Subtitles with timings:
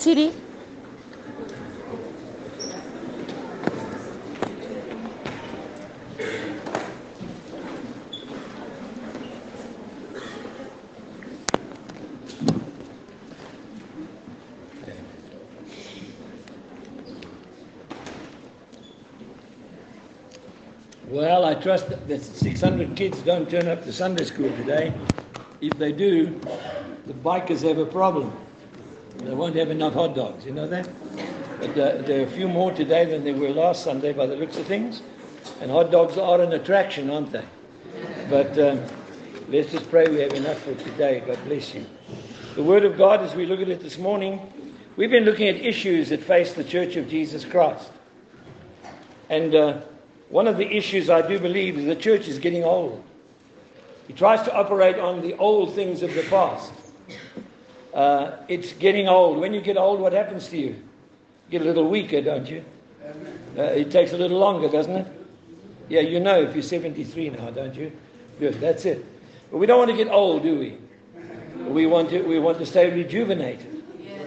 [0.00, 0.32] Tiri.
[21.08, 24.94] Well, I trust that the 600 kids don't turn up to Sunday school today.
[25.60, 26.40] If they do,
[27.06, 28.32] the bikers have a problem.
[29.22, 30.88] They won't have enough hot dogs, you know that?
[31.60, 34.34] But uh, there are a few more today than there were last Sunday by the
[34.34, 35.02] looks of things.
[35.60, 37.44] And hot dogs are an attraction, aren't they?
[38.30, 38.82] But um,
[39.48, 41.22] let's just pray we have enough for today.
[41.26, 41.84] God bless you.
[42.54, 44.40] The Word of God, as we look at it this morning,
[44.96, 47.90] we've been looking at issues that face the Church of Jesus Christ.
[49.28, 49.80] And uh,
[50.30, 53.04] one of the issues I do believe is the church is getting old.
[54.08, 56.72] It tries to operate on the old things of the past.
[57.94, 59.38] Uh, it's getting old.
[59.38, 60.68] When you get old, what happens to you?
[60.68, 62.64] You get a little weaker, don't you?
[63.58, 65.06] Uh, it takes a little longer, doesn't it?
[65.88, 67.90] Yeah, you know if you're 73 now, don't you?
[68.38, 69.04] Good, that's it.
[69.50, 70.78] But we don't want to get old, do we?
[71.64, 73.82] We want to, we want to stay rejuvenated.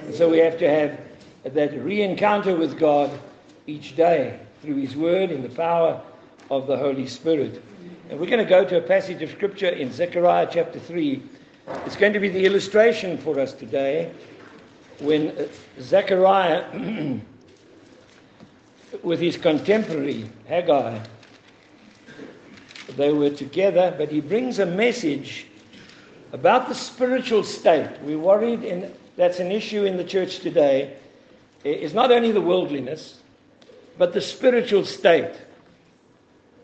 [0.05, 0.99] And so we have to have
[1.45, 3.09] that re-encounter with God
[3.65, 6.01] each day through His Word in the power
[6.51, 7.63] of the Holy Spirit.
[8.09, 11.23] And we're going to go to a passage of Scripture in Zechariah chapter 3.
[11.85, 14.11] It's going to be the illustration for us today
[14.99, 15.47] when uh,
[15.79, 16.65] Zechariah,
[19.03, 20.99] with his contemporary Haggai,
[22.97, 25.47] they were together, but he brings a message
[26.33, 27.89] about the spiritual state.
[28.01, 30.97] We're worried, and that's an issue in the church today.
[31.63, 33.19] is not only the worldliness,
[33.97, 35.33] but the spiritual state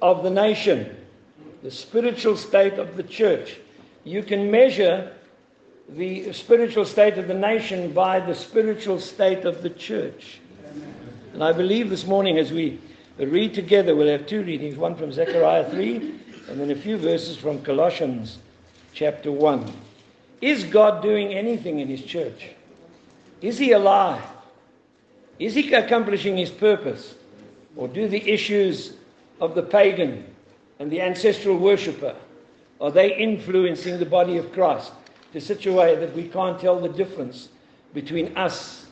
[0.01, 0.95] of the nation,
[1.63, 3.57] the spiritual state of the church.
[4.03, 5.13] You can measure
[5.89, 10.39] the spiritual state of the nation by the spiritual state of the church.
[11.33, 12.79] And I believe this morning, as we
[13.17, 15.95] read together, we'll have two readings one from Zechariah 3
[16.49, 18.39] and then a few verses from Colossians
[18.93, 19.71] chapter 1.
[20.41, 22.49] Is God doing anything in His church?
[23.41, 24.23] Is He alive?
[25.37, 27.15] Is He accomplishing His purpose?
[27.75, 28.93] Or do the issues
[29.39, 30.25] of the pagan
[30.79, 32.15] and the ancestral worshipper,
[32.81, 34.91] are they influencing the body of Christ
[35.33, 37.49] to such a way that we can't tell the difference
[37.93, 38.85] between us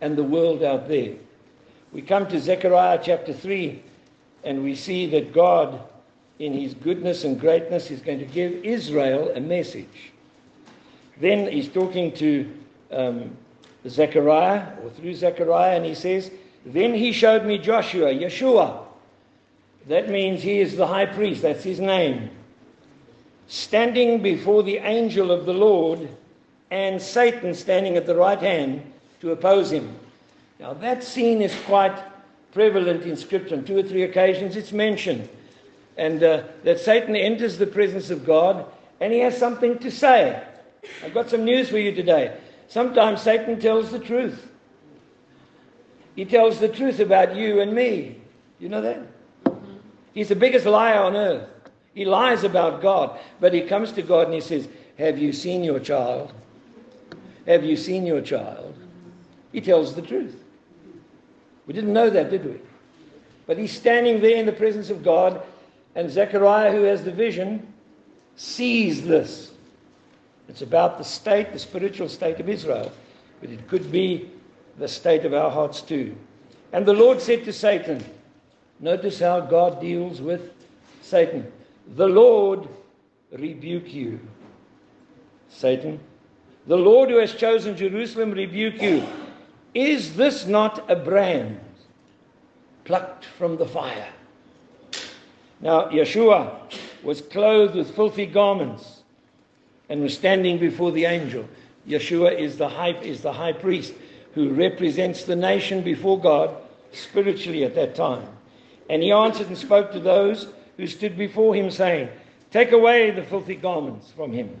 [0.00, 1.14] and the world out there?
[1.92, 3.82] We come to Zechariah chapter 3
[4.44, 5.80] and we see that God,
[6.38, 10.12] in his goodness and greatness, is going to give Israel a message.
[11.18, 12.52] Then he's talking to
[12.90, 13.36] um,
[13.88, 16.30] Zechariah, or through Zechariah, and he says,
[16.66, 18.84] Then he showed me Joshua, Yeshua.
[19.88, 22.30] That means he is the high priest, that's his name.
[23.46, 26.08] Standing before the angel of the Lord,
[26.70, 28.82] and Satan standing at the right hand
[29.20, 29.96] to oppose him.
[30.58, 31.96] Now, that scene is quite
[32.52, 33.56] prevalent in Scripture.
[33.56, 35.28] On two or three occasions it's mentioned.
[35.96, 38.66] And uh, that Satan enters the presence of God
[39.00, 40.42] and he has something to say.
[41.04, 42.36] I've got some news for you today.
[42.68, 44.48] Sometimes Satan tells the truth.
[46.16, 48.16] He tells the truth about you and me.
[48.58, 49.00] You know that?
[50.12, 51.48] He's the biggest liar on earth.
[51.94, 53.18] He lies about God.
[53.40, 54.68] But he comes to God and he says,
[54.98, 56.32] Have you seen your child?
[57.46, 58.74] Have you seen your child?
[59.52, 60.42] He tells the truth.
[61.66, 62.60] We didn't know that, did we?
[63.46, 65.42] But he's standing there in the presence of God,
[65.94, 67.72] and Zechariah, who has the vision,
[68.36, 69.52] sees this.
[70.48, 72.92] It's about the state, the spiritual state of Israel,
[73.40, 74.30] but it could be
[74.78, 76.16] the state of our hearts too.
[76.72, 78.04] And the Lord said to Satan,
[78.80, 80.52] Notice how God deals with
[81.00, 81.50] Satan.
[81.88, 82.68] The Lord
[83.32, 84.20] rebuke you,
[85.48, 86.00] Satan.
[86.66, 89.06] The Lord who has chosen Jerusalem rebuke you.
[89.74, 91.60] Is this not a brand
[92.84, 94.08] plucked from the fire?
[95.60, 96.58] Now, Yeshua
[97.02, 99.02] was clothed with filthy garments
[99.88, 101.46] and was standing before the angel.
[101.86, 103.92] Yeshua is the high, is the high priest
[104.34, 106.56] who represents the nation before God
[106.92, 108.26] spiritually at that time.
[108.88, 112.08] And he answered and spoke to those who stood before him, saying,
[112.50, 114.60] Take away the filthy garments from him.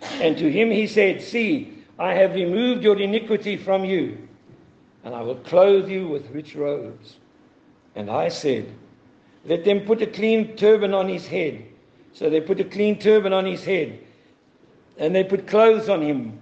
[0.00, 4.16] And to him he said, See, I have removed your iniquity from you,
[5.04, 7.16] and I will clothe you with rich robes.
[7.96, 8.72] And I said,
[9.44, 11.64] Let them put a clean turban on his head.
[12.12, 13.98] So they put a clean turban on his head,
[14.96, 16.38] and they put clothes on him,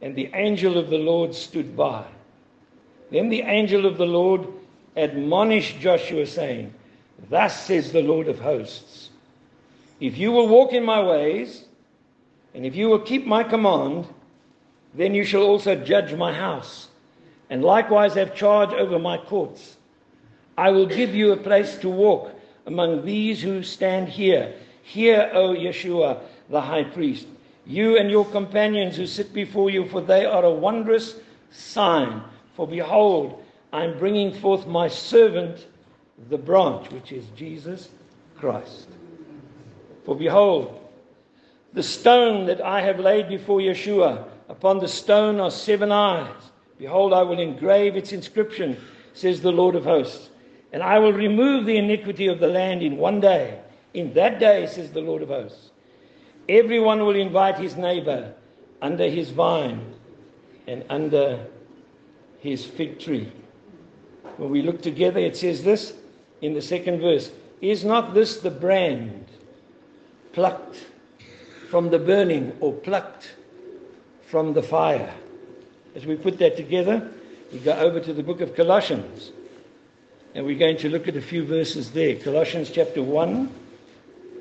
[0.00, 2.04] and the angel of the Lord stood by.
[3.10, 4.46] Then the angel of the Lord
[4.96, 6.72] admonished Joshua, saying,
[7.30, 9.10] Thus says the Lord of hosts,
[10.00, 11.64] if you will walk in my ways,
[12.54, 14.06] and if you will keep my command,
[14.94, 16.88] then you shall also judge my house,
[17.50, 19.76] and likewise have charge over my courts.
[20.56, 22.32] I will give you a place to walk
[22.66, 24.54] among these who stand here.
[24.82, 27.26] Hear, O Yeshua, the high priest,
[27.66, 31.16] you and your companions who sit before you, for they are a wondrous
[31.50, 32.22] sign.
[32.54, 35.66] For behold, I am bringing forth my servant,
[36.28, 37.88] the branch, which is Jesus
[38.36, 38.88] Christ.
[40.04, 40.80] For behold,
[41.72, 46.34] the stone that I have laid before Yeshua, upon the stone are seven eyes.
[46.78, 48.76] Behold, I will engrave its inscription,
[49.12, 50.30] says the Lord of hosts.
[50.72, 53.60] And I will remove the iniquity of the land in one day.
[53.94, 55.70] In that day, says the Lord of hosts.
[56.48, 58.34] Everyone will invite his neighbor
[58.80, 59.94] under his vine
[60.66, 61.46] and under
[62.38, 63.32] his fig tree.
[64.36, 65.94] When we look together, it says this
[66.40, 67.30] in the second verse
[67.60, 69.26] Is not this the brand
[70.32, 70.86] plucked
[71.70, 73.34] from the burning or plucked
[74.26, 75.12] from the fire?
[75.96, 77.10] As we put that together,
[77.52, 79.32] we go over to the book of Colossians.
[80.34, 82.14] And we're going to look at a few verses there.
[82.14, 83.52] Colossians chapter 1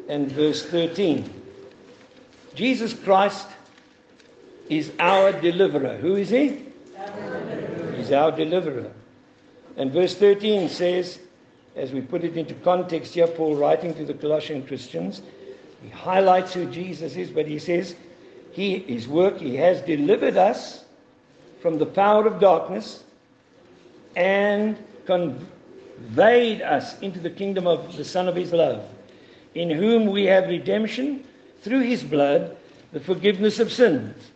[0.10, 1.28] and verse 13.
[2.54, 3.48] Jesus Christ
[4.70, 5.98] is our deliverer.
[5.98, 6.66] Who is he?
[7.96, 8.92] He's our deliverer.
[9.78, 11.20] And verse 13 says,
[11.78, 15.22] as we put it into context here, Paul writing to the Colossian Christians,
[15.84, 17.96] he highlights who Jesus is, but he says,
[18.52, 20.84] he, his work, he has delivered us
[21.62, 23.04] from the power of darkness
[24.16, 24.76] and
[25.06, 28.84] conveyed us into the kingdom of the Son of his love,
[29.54, 31.24] in whom we have redemption
[31.62, 32.58] through his blood,
[32.92, 34.32] the forgiveness of sins.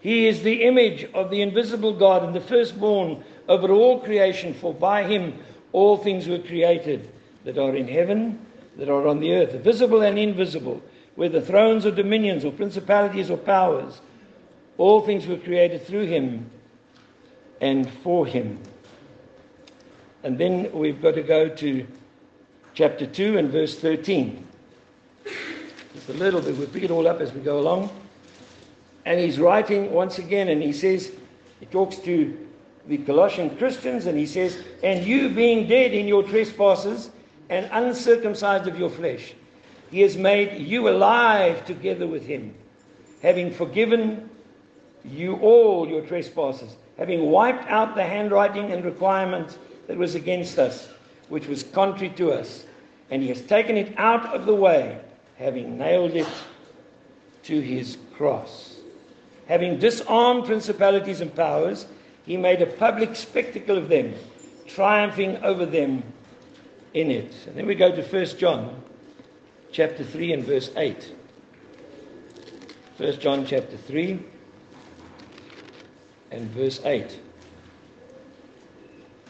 [0.00, 4.72] He is the image of the invisible God and the firstborn over all creation, for
[4.72, 5.38] by him
[5.72, 7.10] all things were created
[7.44, 8.38] that are in heaven,
[8.76, 10.82] that are on the earth, visible and invisible,
[11.16, 14.00] whether thrones or dominions or principalities or powers.
[14.78, 16.50] All things were created through him
[17.60, 18.58] and for him.
[20.22, 21.86] And then we've got to go to
[22.74, 24.46] chapter 2 and verse 13.
[25.94, 27.90] Just a little bit, we'll pick it all up as we go along.
[29.04, 31.12] And he's writing once again, and he says,
[31.58, 32.48] he talks to
[32.86, 37.10] the Colossian Christians, and he says, And you being dead in your trespasses
[37.48, 39.34] and uncircumcised of your flesh,
[39.90, 42.54] he has made you alive together with him,
[43.22, 44.30] having forgiven
[45.04, 50.88] you all your trespasses, having wiped out the handwriting and requirement that was against us,
[51.28, 52.64] which was contrary to us,
[53.10, 54.98] and he has taken it out of the way,
[55.36, 56.28] having nailed it
[57.42, 58.76] to his cross.
[59.46, 61.86] Having disarmed principalities and powers,
[62.30, 64.14] he made a public spectacle of them,
[64.64, 66.00] triumphing over them
[66.94, 67.34] in it.
[67.48, 68.80] And then we go to 1 John
[69.72, 71.12] chapter 3 and verse 8.
[72.98, 74.20] 1 John chapter 3
[76.30, 77.18] and verse 8.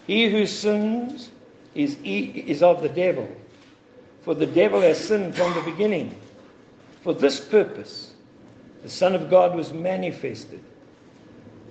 [0.06, 1.30] He who sins
[1.74, 3.34] is, is of the devil,
[4.24, 6.20] for the devil has sinned from the beginning.
[7.02, 8.12] For this purpose,
[8.82, 10.62] the Son of God was manifested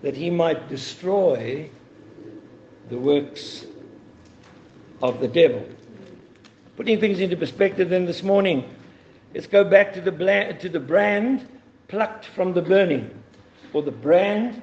[0.01, 1.69] that he might destroy
[2.89, 3.65] the works
[5.01, 5.67] of the devil.
[6.77, 8.63] Putting things into perspective, then this morning,
[9.33, 10.11] let's go back to the,
[10.59, 11.47] to the brand
[11.87, 13.09] plucked from the burning,
[13.73, 14.61] or the brand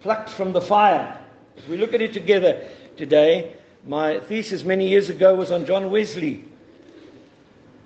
[0.00, 1.16] plucked from the fire.
[1.56, 3.54] If we look at it together today,
[3.86, 6.44] my thesis many years ago was on John Wesley.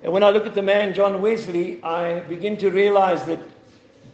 [0.03, 3.41] And when I look at the man John Wesley, I begin to realize that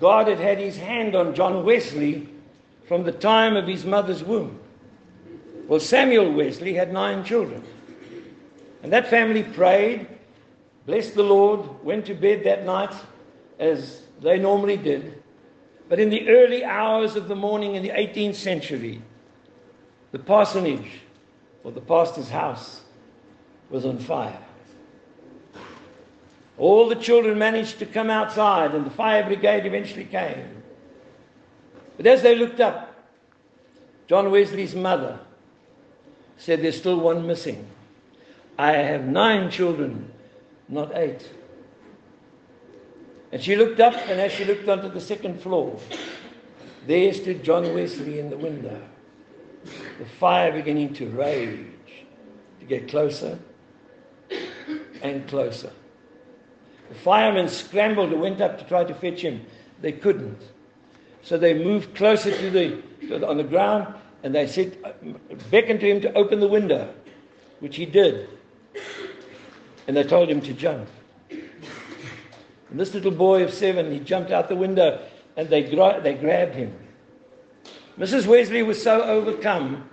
[0.01, 2.29] God had had his hand on John Wesley
[2.87, 4.59] from the time of his mother's womb.
[5.67, 7.65] Well, Samuel Wesley had nine children.
[8.83, 10.07] And that family prayed,
[10.87, 12.95] blessed the Lord, went to bed that night
[13.59, 15.23] as they normally did.
[15.89, 19.03] But in the early hours of the morning in the 18th century,
[20.13, 21.01] the parsonage
[21.65, 22.83] or the pastor's house
[23.71, 24.39] was on fire.
[26.59, 30.56] All the children managed to come outside, and the fire brigade eventually came.
[31.97, 32.95] But as they looked up,
[34.09, 35.19] John Wesley's mother
[36.37, 37.67] said, There's still one missing.
[38.59, 40.11] I have nine children,
[40.69, 41.29] not eight.
[43.33, 45.79] And she looked up, and as she looked onto the second floor,
[46.87, 48.81] there stood John Wesley in the window,
[49.99, 51.67] the fire beginning to rage,
[52.61, 53.39] to get closer
[55.03, 55.73] and closer.
[56.89, 59.45] The firemen scrambled and went up to try to fetch him.
[59.81, 60.41] They couldn't.
[61.27, 63.93] So they moved closer to the, to the on the ground
[64.23, 64.93] and they said, uh,
[65.51, 66.95] beckoned to him to open the window,
[67.59, 68.29] which he did.
[69.89, 70.89] And they told him to jump.
[71.29, 75.05] And this little boy of seven, he jumped out the window
[75.37, 76.73] and they, gra- they grabbed him.
[77.99, 78.29] Mrs.
[78.29, 79.91] Wesley was so overcome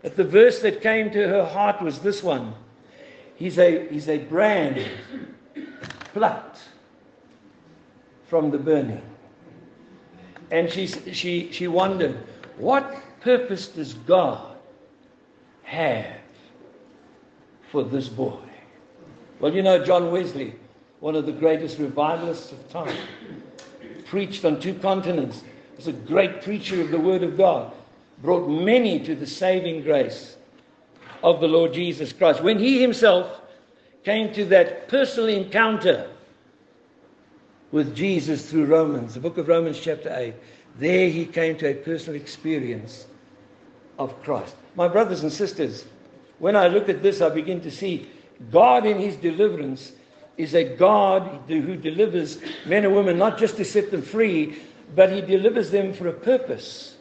[0.00, 2.54] that the verse that came to her heart was this one
[3.36, 4.86] He's a, he's a brand
[6.14, 6.60] plucked
[8.28, 9.09] from the burning.
[10.50, 12.18] And she, she, she wondered,
[12.56, 14.56] what purpose does God
[15.62, 16.16] have
[17.70, 18.38] for this boy?
[19.38, 20.54] Well, you know, John Wesley,
[21.00, 22.96] one of the greatest revivalists of time,
[24.06, 25.42] preached on two continents,
[25.76, 27.72] was a great preacher of the Word of God,
[28.22, 30.36] brought many to the saving grace
[31.22, 32.42] of the Lord Jesus Christ.
[32.42, 33.40] When he himself
[34.04, 36.10] came to that personal encounter
[37.72, 40.34] with Jesus through Romans, the book of Romans, chapter 8,
[40.78, 43.06] there he came to a personal experience
[43.98, 44.54] of Christ.
[44.74, 45.84] My brothers and sisters,
[46.38, 48.08] when I look at this, I begin to see
[48.50, 49.92] God in his deliverance
[50.36, 54.58] is a God who delivers men and women not just to set them free,
[54.94, 56.96] but he delivers them for a purpose.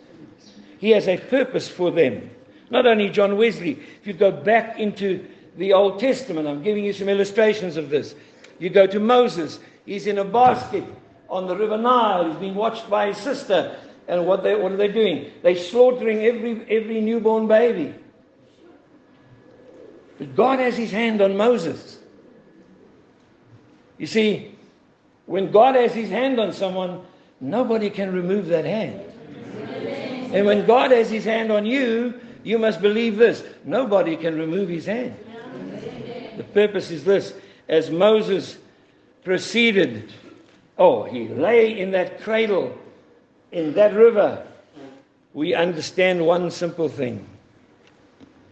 [0.77, 2.29] He has a purpose for them.
[2.69, 5.25] Not only John Wesley, if you go back into
[5.57, 8.13] the Old Testament, I'm giving you some illustrations of this.
[8.59, 10.83] You go to Moses, he's in a basket
[11.29, 13.77] on the River Nile, he's being watched by his sister.
[14.07, 15.31] And what, they, what are they doing?
[15.43, 17.93] They're slaughtering every, every newborn baby.
[20.17, 21.99] But God has his hand on Moses.
[23.99, 24.55] You see,
[25.27, 27.01] when God has his hand on someone,
[27.39, 29.01] nobody can remove that hand.
[30.33, 34.69] And when God has his hand on you, you must believe this nobody can remove
[34.69, 35.15] his hand.
[36.37, 37.33] The purpose is this
[37.67, 38.57] as Moses
[39.29, 40.11] proceeded,
[40.79, 42.75] oh, he lay in that cradle
[43.51, 44.43] in that river,
[45.35, 47.23] we understand one simple thing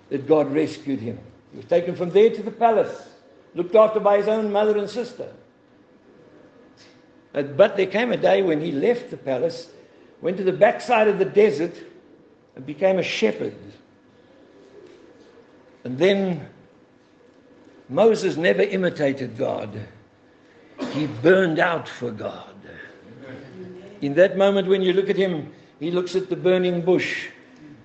[0.09, 1.17] that God rescued him.
[1.51, 3.09] He was taken from there to the palace,
[3.55, 5.33] looked after by his own mother and sister.
[7.33, 9.71] But there came a day when he left the palace,
[10.21, 11.73] went to the backside of the desert,
[12.55, 13.57] and became a shepherd.
[15.83, 16.47] And then
[17.89, 19.87] Moses never imitated God,
[20.97, 22.53] he burned out for God.
[24.01, 27.27] In that moment, when you look at him, he looks at the burning bush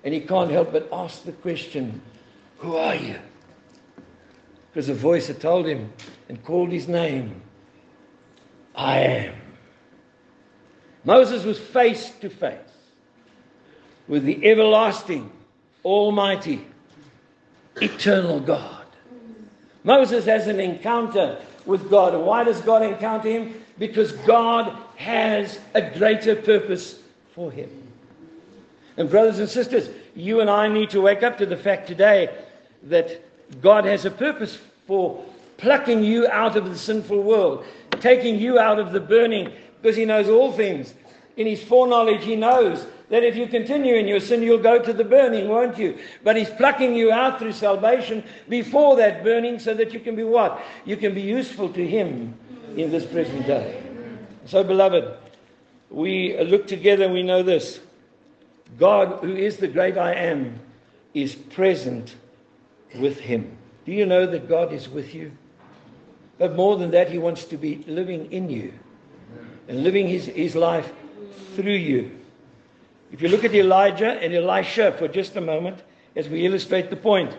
[0.04, 2.00] and he can't help but ask the question,
[2.59, 3.19] Who are you?
[4.71, 5.92] Because a voice had told him
[6.28, 7.42] and called his name,
[8.75, 9.35] I am.
[11.04, 12.59] Moses was face to face
[14.09, 15.31] with the everlasting,
[15.85, 16.66] almighty,
[17.81, 18.87] eternal God.
[19.85, 22.14] Moses has an encounter with God.
[22.21, 23.62] Why does God encounter him?
[23.78, 26.99] Because God has a greater purpose
[27.35, 27.71] for him.
[28.97, 32.28] And, brothers and sisters, you and I need to wake up to the fact today
[32.85, 33.23] that
[33.61, 35.25] God has a purpose for
[35.57, 37.64] plucking you out of the sinful world,
[38.00, 40.95] taking you out of the burning, because He knows all things.
[41.37, 44.90] In His foreknowledge, He knows that if you continue in your sin, you'll go to
[44.90, 45.99] the burning, won't you?
[46.25, 50.25] But He's plucking you out through salvation before that burning so that you can be
[50.25, 50.64] what?
[50.87, 52.35] You can be useful to Him
[52.75, 53.83] in this present day.
[54.47, 55.14] So, beloved,
[55.90, 57.81] we look together we know this
[58.78, 60.59] God, who is the great I am,
[61.12, 62.14] is present
[62.95, 63.59] with him.
[63.85, 65.33] Do you know that God is with you?
[66.38, 68.73] But more than that, he wants to be living in you
[69.69, 70.90] and living his, his life
[71.54, 72.21] through you.
[73.12, 75.78] If you look at Elijah and Elisha for just a moment,
[76.16, 77.37] as we illustrate the point,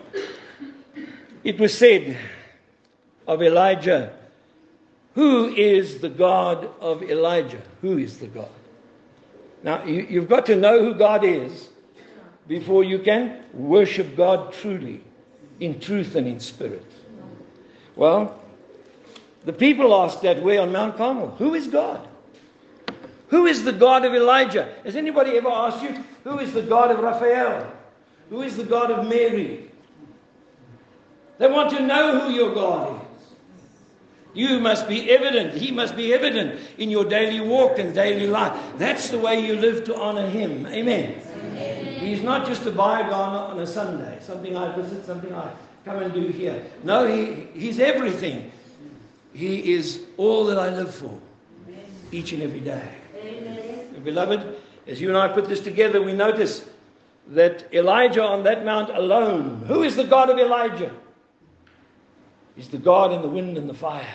[1.42, 2.16] it was said
[3.26, 4.12] of Elijah
[5.14, 7.62] who is the God of Elijah?
[7.82, 8.48] Who is the God?
[9.62, 11.68] Now, you, you've got to know who God is
[12.48, 15.02] before you can worship God truly,
[15.60, 16.84] in truth and in spirit.
[17.94, 18.40] Well,
[19.44, 22.06] the people asked that way on Mount Carmel Who is God?
[23.28, 24.74] Who is the God of Elijah?
[24.84, 27.72] Has anybody ever asked you, Who is the God of Raphael?
[28.30, 29.70] Who is the God of Mary?
[31.38, 33.04] They want to know who your God is.
[34.34, 35.54] You must be evident.
[35.54, 38.58] He must be evident in your daily walk and daily life.
[38.78, 40.66] That's the way you live to honor Him.
[40.66, 41.20] Amen.
[41.36, 41.86] Amen.
[42.00, 45.50] He's not just a bygone on a Sunday, something I visit, something I
[45.84, 46.64] come and do here.
[46.82, 48.50] No, he, He's everything.
[49.32, 51.16] He is all that I live for
[52.12, 52.88] each and every day.
[54.04, 54.56] Beloved,
[54.86, 56.64] as you and I put this together, we notice
[57.28, 60.92] that Elijah on that mount alone, who is the God of Elijah?
[62.54, 64.06] He's the God in the wind and the fire.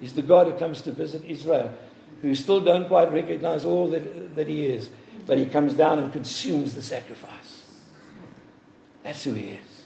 [0.00, 1.72] He's the God who comes to visit Israel,
[2.20, 4.90] who still don't quite recognize all that, that he is.
[5.26, 7.62] But he comes down and consumes the sacrifice.
[9.04, 9.84] That's who he is.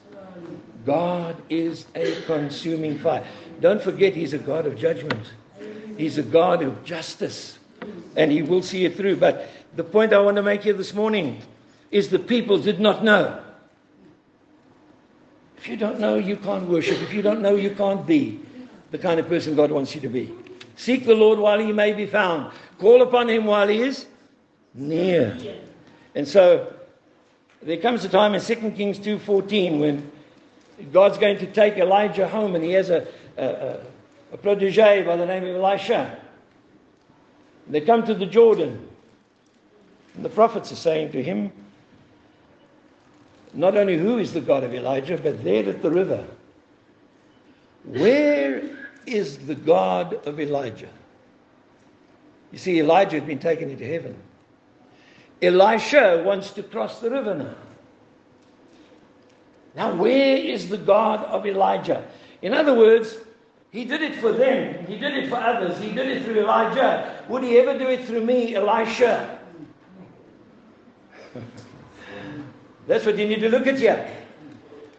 [0.86, 3.24] God is a consuming fire.
[3.60, 5.32] Don't forget, he's a God of judgment.
[5.96, 7.58] He's a God of justice.
[8.16, 9.16] And he will see it through.
[9.16, 11.40] But the point I want to make here this morning
[11.90, 13.40] is the people did not know.
[15.56, 17.00] If you don't know, you can't worship.
[17.02, 18.40] If you don't know, you can't be
[18.90, 20.32] the kind of person God wants you to be.
[20.76, 22.52] Seek the Lord while he may be found.
[22.78, 24.06] Call upon him while he is
[24.74, 25.36] near.
[26.14, 26.72] And so
[27.60, 30.12] there comes a time in 2 Kings 2.14 when
[30.92, 33.06] God's going to take Elijah home and he has a,
[33.36, 33.80] a,
[34.32, 36.20] a protege by the name of Elisha.
[37.68, 38.88] They come to the Jordan.
[40.14, 41.52] And the prophets are saying to him,
[43.54, 46.24] not only who is the God of Elijah, but there at the river.
[47.84, 48.62] Where
[49.06, 50.90] is the God of Elijah?
[52.52, 54.16] You see, Elijah had been taken into heaven.
[55.40, 57.54] Elisha wants to cross the river now.
[59.76, 62.04] Now, where is the God of Elijah?
[62.42, 63.16] In other words,
[63.70, 64.86] he did it for them.
[64.86, 65.78] He did it for others.
[65.78, 67.22] He did it through Elijah.
[67.28, 69.38] Would he ever do it through me, Elisha?
[72.86, 74.10] That's what you need to look at here.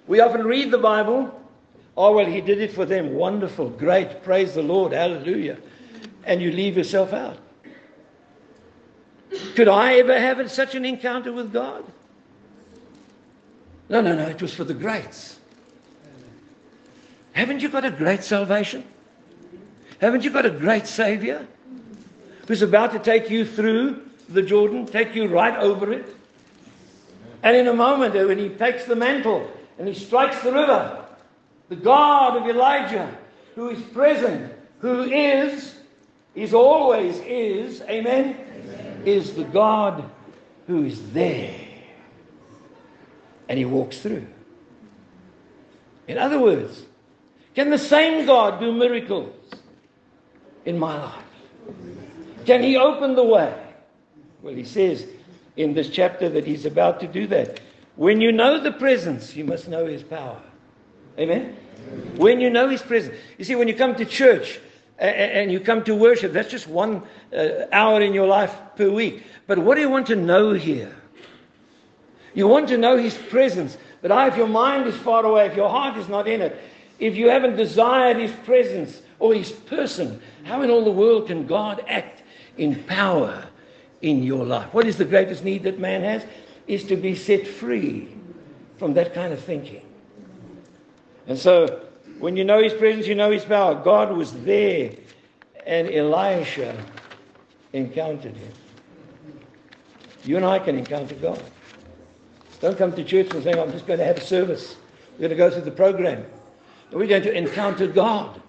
[0.07, 1.35] We often read the Bible.
[1.97, 3.13] Oh, well, he did it for them.
[3.13, 5.57] Wonderful, great, praise the Lord, hallelujah.
[6.23, 7.37] And you leave yourself out.
[9.55, 11.83] Could I ever have such an encounter with God?
[13.89, 15.38] No, no, no, it was for the greats.
[17.33, 18.83] Haven't you got a great salvation?
[19.99, 21.45] Haven't you got a great Savior
[22.47, 26.05] who's about to take you through the Jordan, take you right over it?
[27.43, 31.05] And in a moment, when he takes the mantle and he strikes the river,
[31.69, 33.15] the God of Elijah,
[33.55, 35.75] who is present, who is,
[36.35, 40.03] is always is, amen, amen, is the God
[40.67, 41.55] who is there.
[43.47, 44.27] And he walks through.
[46.07, 46.83] In other words,
[47.55, 49.33] can the same God do miracles
[50.65, 51.23] in my life?
[52.45, 53.53] Can he open the way?
[54.41, 55.05] Well, he says,
[55.59, 57.59] in this chapter that he's about to do that.
[57.97, 60.41] When you know the presence, you must know his power.
[61.17, 61.57] Amen?
[62.15, 63.17] When you know his presence.
[63.37, 64.59] You see, when you come to church
[64.97, 67.03] and you come to worship, that's just one
[67.35, 69.25] uh, hour in your life per week.
[69.47, 70.95] But what do you want to know here?
[72.33, 73.77] You want to know his presence.
[74.01, 76.57] But if your mind is far away, if your heart is not in it,
[76.99, 81.47] if you haven't desired his presence or his person, how in all the world can
[81.47, 82.23] God act
[82.57, 83.45] in power
[84.01, 84.73] in your life.
[84.73, 86.25] What is the greatest need that man has?
[86.67, 88.09] Is to be set free
[88.77, 89.81] from that kind of thinking.
[91.27, 91.85] And so,
[92.19, 93.75] when you know his presence, you know his power.
[93.75, 94.91] God was there,
[95.65, 96.75] and Elisha
[97.73, 98.51] encountered him.
[100.23, 101.41] You and I can encounter God.
[102.59, 104.75] Don't come to church and say, I'm just going to have a service.
[105.13, 106.25] We're going to go through the program.
[106.91, 108.41] We're going to encounter God.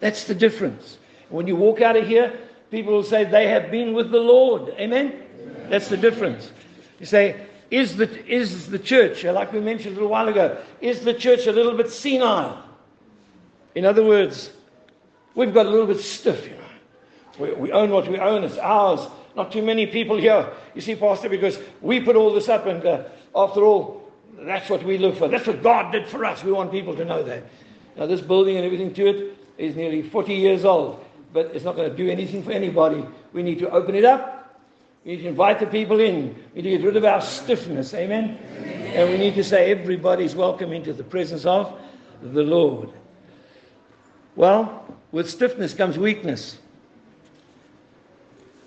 [0.00, 0.98] That's the difference.
[1.28, 2.38] When you walk out of here,
[2.70, 4.68] People will say they have been with the Lord.
[4.78, 5.12] Amen?
[5.40, 5.66] Amen.
[5.68, 6.52] That's the difference.
[7.00, 11.00] You say, is the, is the church, like we mentioned a little while ago, is
[11.00, 12.62] the church a little bit senile?
[13.74, 14.50] In other words,
[15.34, 16.56] we've got a little bit stiff, you know.
[17.38, 19.00] We, we own what we own, it's ours.
[19.36, 22.84] Not too many people here, you see, Pastor, because we put all this up, and
[22.84, 23.99] uh, after all,
[24.42, 25.28] that's what we live for.
[25.28, 26.42] That's what God did for us.
[26.42, 27.44] We want people to know that.
[27.96, 31.76] Now, this building and everything to it is nearly 40 years old but it's not
[31.76, 33.04] going to do anything for anybody.
[33.32, 34.58] We need to open it up.
[35.04, 36.34] We need to invite the people in.
[36.54, 37.94] We need to get rid of our stiffness.
[37.94, 38.38] Amen?
[38.58, 38.92] Amen.
[38.94, 41.78] And we need to say everybody's welcome into the presence of
[42.22, 42.90] the Lord.
[44.36, 46.58] Well, with stiffness comes weakness.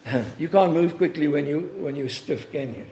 [0.37, 2.85] You can't move quickly when, you, when you're stiff, can you?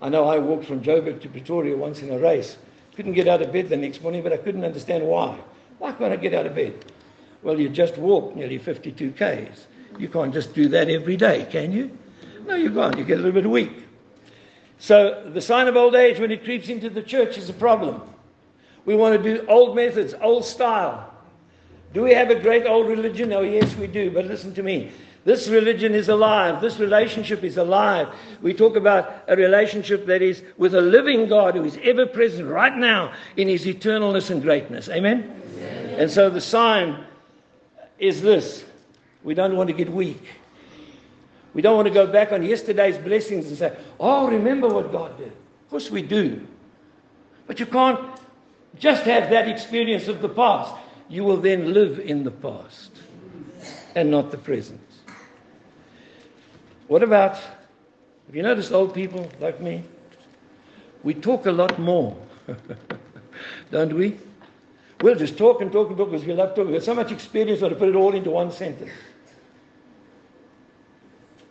[0.00, 2.56] I know I walked from Joburg to Pretoria once in a race.
[2.94, 5.38] Couldn't get out of bed the next morning, but I couldn't understand why.
[5.78, 6.84] Why can't I get out of bed?
[7.42, 9.66] Well, you just walked nearly 52 Ks.
[9.98, 11.96] You can't just do that every day, can you?
[12.46, 12.96] No, you can't.
[12.98, 13.84] You get a little bit weak.
[14.78, 18.02] So, the sign of old age when it creeps into the church is a problem.
[18.84, 21.12] We want to do old methods, old style.
[21.92, 23.32] Do we have a great old religion?
[23.32, 24.10] Oh, yes, we do.
[24.10, 24.92] But listen to me.
[25.28, 26.62] This religion is alive.
[26.62, 28.08] This relationship is alive.
[28.40, 32.48] We talk about a relationship that is with a living God who is ever present
[32.48, 34.88] right now in his eternalness and greatness.
[34.88, 35.38] Amen?
[35.58, 36.00] Amen.
[36.00, 37.04] And so the sign
[37.98, 38.64] is this
[39.22, 40.24] we don't want to get weak.
[41.52, 45.18] We don't want to go back on yesterday's blessings and say, oh, remember what God
[45.18, 45.28] did.
[45.28, 46.46] Of course we do.
[47.46, 48.00] But you can't
[48.78, 50.74] just have that experience of the past.
[51.10, 52.92] You will then live in the past
[53.94, 54.80] and not the present.
[56.88, 59.84] What about, have you noticed old people like me?
[61.04, 62.16] We talk a lot more,
[63.70, 64.18] don't we?
[65.00, 66.72] We'll just talk and talk and talk because we love talking.
[66.72, 68.90] We've got so much experience, we've got to put it all into one sentence.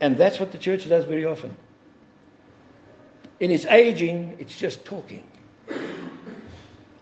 [0.02, 1.56] And that's what the church does very often.
[3.40, 5.24] In its aging, it's just talking.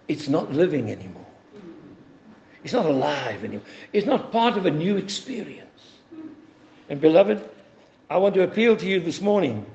[0.08, 1.26] It's not living anymore.
[2.64, 3.66] It's not alive anymore.
[3.94, 6.00] It's not part of a new experience.
[6.90, 7.42] And, beloved,
[8.10, 9.66] I want to appeal to you this morning.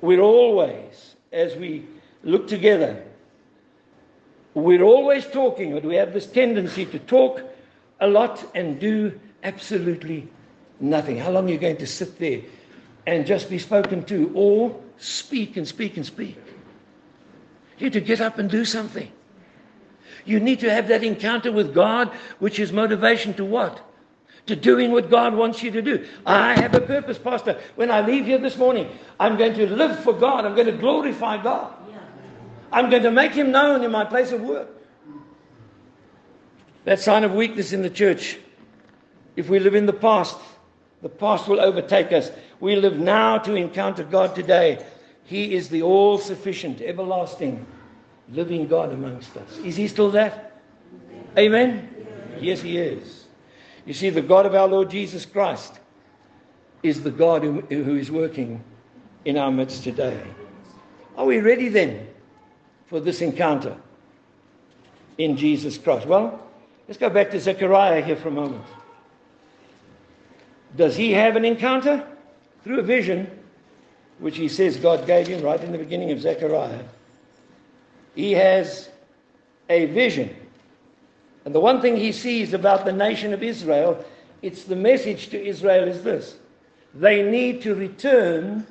[0.00, 1.84] We're always, as we
[2.22, 3.04] look together,
[4.54, 7.42] we're always talking, but we have this tendency to talk
[8.00, 10.28] a lot and do absolutely
[10.78, 11.18] nothing.
[11.18, 12.42] How long are you going to sit there
[13.06, 16.36] and just be spoken to, or speak and speak and speak?
[17.78, 19.10] You need to get up and do something.
[20.24, 23.80] You need to have that encounter with God, which is motivation to what?
[24.48, 26.06] To doing what God wants you to do.
[26.24, 27.60] I have a purpose, Pastor.
[27.76, 30.46] When I leave here this morning, I'm going to live for God.
[30.46, 31.74] I'm going to glorify God.
[32.72, 34.70] I'm going to make Him known in my place of work.
[36.84, 38.38] That sign of weakness in the church.
[39.36, 40.38] If we live in the past,
[41.02, 42.30] the past will overtake us.
[42.58, 44.82] We live now to encounter God today.
[45.24, 47.66] He is the all sufficient, everlasting,
[48.30, 49.58] living God amongst us.
[49.58, 50.62] Is He still that?
[51.36, 51.94] Amen?
[52.40, 53.17] Yes, He is.
[53.88, 55.80] You see, the God of our Lord Jesus Christ
[56.82, 58.62] is the God who, who is working
[59.24, 60.22] in our midst today.
[61.16, 62.06] Are we ready then
[62.88, 63.74] for this encounter
[65.16, 66.06] in Jesus Christ?
[66.06, 66.38] Well,
[66.86, 68.66] let's go back to Zechariah here for a moment.
[70.76, 72.06] Does he have an encounter?
[72.64, 73.30] Through a vision,
[74.18, 76.84] which he says God gave him right in the beginning of Zechariah.
[78.14, 78.90] He has
[79.70, 80.36] a vision.
[81.48, 84.04] And the one thing he sees about the nation of Israel,
[84.42, 86.36] it's the message to Israel is this
[86.92, 88.66] they need to return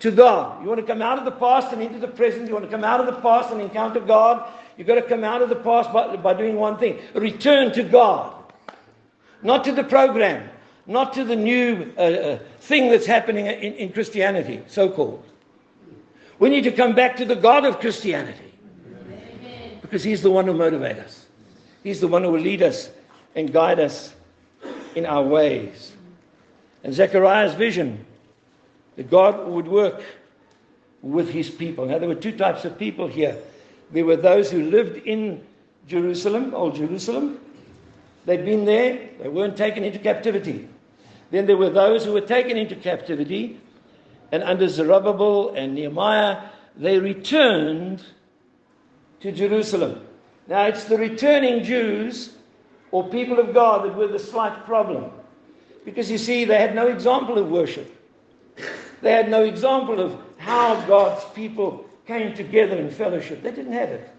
[0.00, 0.62] to God.
[0.62, 2.46] You want to come out of the past and into the present.
[2.46, 4.52] You want to come out of the past and encounter God.
[4.76, 7.82] You've got to come out of the past by, by doing one thing return to
[7.82, 8.34] God.
[9.40, 10.50] Not to the program,
[10.86, 15.24] not to the new uh, uh, thing that's happening in, in Christianity, so called.
[16.38, 18.52] We need to come back to the God of Christianity
[19.86, 21.25] because He's the one who motivates us,
[21.86, 22.90] He's the one who will lead us
[23.36, 24.12] and guide us
[24.96, 25.92] in our ways.
[26.82, 28.04] And Zechariah's vision
[28.96, 30.02] that God would work
[31.00, 31.86] with His people.
[31.86, 33.38] Now, there were two types of people here.
[33.92, 35.46] There were those who lived in
[35.86, 37.38] Jerusalem, Old Jerusalem.
[38.24, 40.68] They'd been there, they weren't taken into captivity.
[41.30, 43.60] Then there were those who were taken into captivity,
[44.32, 48.02] and under Zerubbabel and Nehemiah, they returned
[49.20, 50.04] to Jerusalem.
[50.46, 52.34] Now, it's the returning Jews
[52.92, 55.10] or people of God that were the slight problem.
[55.84, 57.92] Because you see, they had no example of worship.
[59.02, 63.42] They had no example of how God's people came together in fellowship.
[63.42, 64.10] They didn't have it.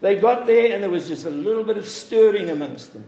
[0.00, 3.04] They got there and there was just a little bit of stirring amongst them.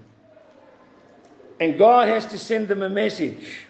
[1.60, 3.66] And God has to send them a message.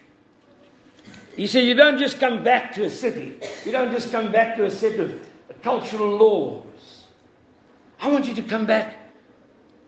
[1.36, 4.56] He said, You don't just come back to a city, you don't just come back
[4.56, 5.20] to a set of
[5.62, 6.65] cultural laws.
[8.00, 8.96] I want you to come back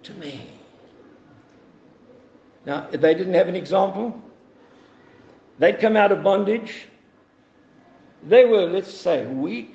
[0.05, 0.47] to me.
[2.65, 4.21] Now, they didn't have an example.
[5.59, 6.87] They'd come out of bondage.
[8.23, 9.75] They were, let's say, weak.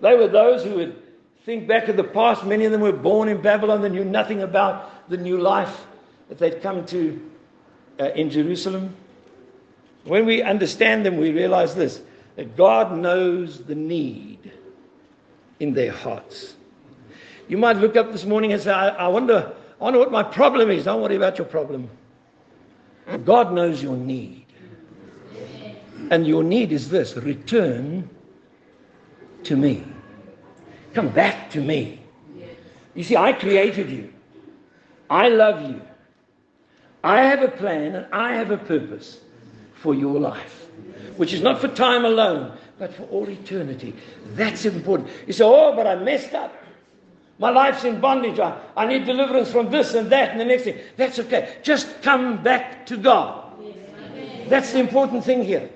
[0.00, 1.02] They were those who would
[1.44, 2.44] think back of the past.
[2.44, 3.82] Many of them were born in Babylon.
[3.82, 5.86] They knew nothing about the new life
[6.28, 7.30] that they'd come to
[8.00, 8.94] uh, in Jerusalem.
[10.04, 12.02] When we understand them, we realize this
[12.36, 14.52] that God knows the need
[15.58, 16.55] in their hearts.
[17.48, 20.22] You might look up this morning and say, I, I wonder, I wonder what my
[20.22, 20.84] problem is.
[20.84, 21.88] Don't worry about your problem.
[23.24, 24.46] God knows your need.
[26.10, 28.08] And your need is this return
[29.44, 29.84] to me.
[30.94, 32.00] Come back to me.
[32.94, 34.12] You see, I created you.
[35.10, 35.80] I love you.
[37.04, 39.20] I have a plan and I have a purpose
[39.74, 40.66] for your life,
[41.16, 43.94] which is not for time alone, but for all eternity.
[44.34, 45.10] That's important.
[45.26, 46.52] You say, Oh, but I messed up.
[47.38, 48.38] My life's in bondage.
[48.38, 50.78] I, I need deliverance from this and that and the next thing.
[50.96, 51.58] That's okay.
[51.62, 53.44] Just come back to God.
[54.48, 55.68] That's the important thing here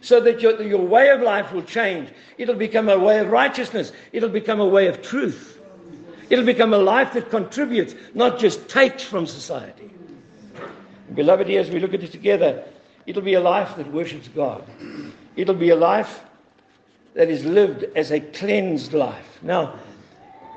[0.00, 2.10] so that your, your way of life will change.
[2.36, 5.60] It'll become a way of righteousness, it'll become a way of truth.
[6.30, 9.90] It'll become a life that contributes, not just takes from society.
[11.14, 12.64] Beloved, as we look at it together,
[13.06, 14.62] it'll be a life that worships God.
[15.36, 16.20] It'll be a life
[17.14, 19.38] that is lived as a cleansed life.
[19.40, 19.78] Now,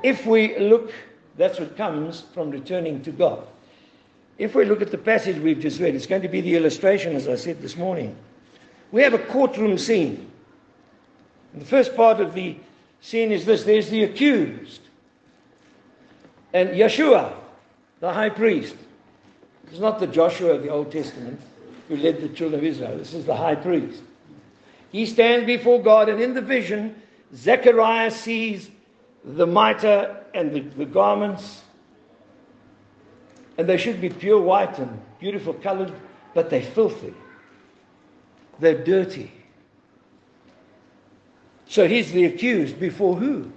[0.02, 0.92] if we look,
[1.36, 3.46] that's what comes from returning to God.
[4.38, 7.14] If we look at the passage we've just read, it's going to be the illustration,
[7.14, 8.16] as I said this morning
[8.92, 10.30] we have a courtroom scene.
[11.52, 12.56] And the first part of the
[13.00, 14.80] scene is this there's the accused.
[16.52, 17.34] And Yeshua,
[18.00, 18.76] the high priest,
[19.72, 21.40] is not the Joshua of the Old Testament.
[21.88, 22.96] who led the children of Israel.
[22.96, 24.00] This is the high priest.
[24.92, 26.94] He stands before God, and in the vision,
[27.34, 28.70] Zechariah sees
[29.24, 31.62] the mitre and the, the garments,
[33.58, 35.92] and they should be pure white and beautiful colored,
[36.34, 37.14] but they're filthy.
[38.58, 39.32] They're dirty.
[41.66, 43.50] So he's the accused before who?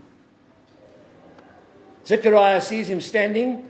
[2.05, 3.69] Zechariah sees him standing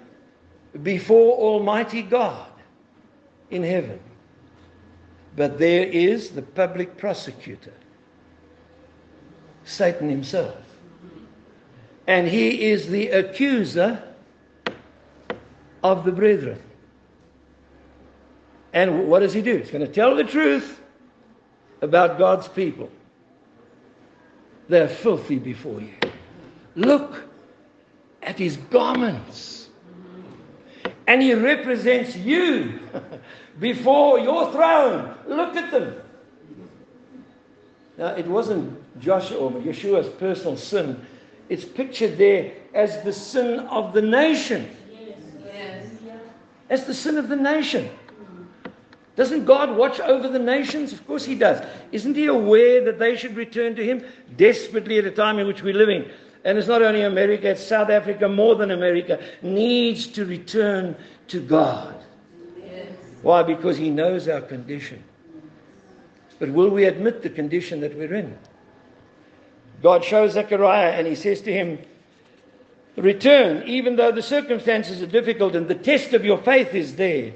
[0.83, 2.49] before Almighty God
[3.49, 3.99] in heaven.
[5.35, 7.73] But there is the public prosecutor,
[9.63, 10.64] Satan himself.
[12.07, 14.01] And he is the accuser
[15.83, 16.61] of the brethren.
[18.73, 19.57] And what does he do?
[19.57, 20.81] He's going to tell the truth
[21.81, 22.89] about God's people.
[24.67, 25.93] They're filthy before you.
[26.75, 27.23] Look
[28.21, 29.69] at his garments.
[31.07, 32.79] And he represents you
[33.59, 35.15] before your throne.
[35.27, 35.95] Look at them.
[37.97, 41.05] Now, it wasn't Joshua or Yeshua's personal sin.
[41.49, 44.69] It's pictured there as the sin of the nation.
[45.45, 45.85] Yes.
[46.69, 47.89] As the sin of the nation.
[49.15, 50.91] Doesn't God watch over the nations?
[50.91, 51.65] Of course He does.
[51.91, 54.03] Isn't He aware that they should return to Him
[54.35, 56.05] desperately at a time in which we're living?
[56.43, 60.95] And it's not only America, it's South Africa, more than America, needs to return
[61.29, 61.95] to God.
[62.61, 62.87] Yes.
[63.21, 63.41] Why?
[63.41, 65.01] Because He knows our condition.
[66.37, 68.37] But will we admit the condition that we're in?
[69.85, 71.77] God shows Zechariah and He says to him,
[72.97, 77.33] Return, even though the circumstances are difficult and the test of your faith is there.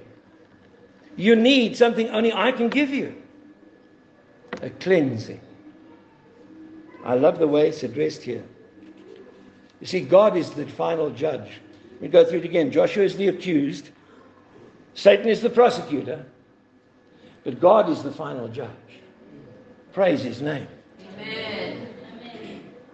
[1.16, 3.16] You need something only I can give you
[4.64, 5.40] a cleansing.
[7.06, 8.44] I love the way it's addressed here.
[9.80, 11.52] You see, God is the final judge.
[12.02, 12.72] We go through it again.
[12.72, 13.92] Joshua is the accused,
[14.96, 16.26] Satan is the prosecutor,
[17.44, 18.70] but God is the final judge.
[19.94, 20.68] Praise his name.
[21.14, 21.99] Amen.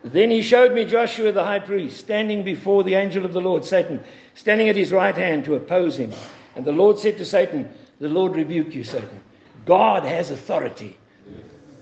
[0.05, 3.65] Then he showed me Joshua the high priest standing before the angel of the Lord,
[3.65, 4.03] Satan,
[4.35, 6.13] standing at his right hand to oppose him.
[6.55, 7.67] And the Lord said to Satan,
[7.99, 9.19] the Lord rebuke you, Satan.
[9.65, 10.95] God has authority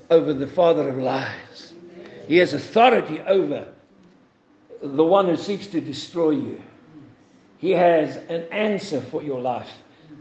[0.09, 1.73] over the father of lies.
[2.25, 3.67] He has authority over
[4.81, 6.61] the one who seeks to destroy you.
[7.57, 9.71] He has an answer for your life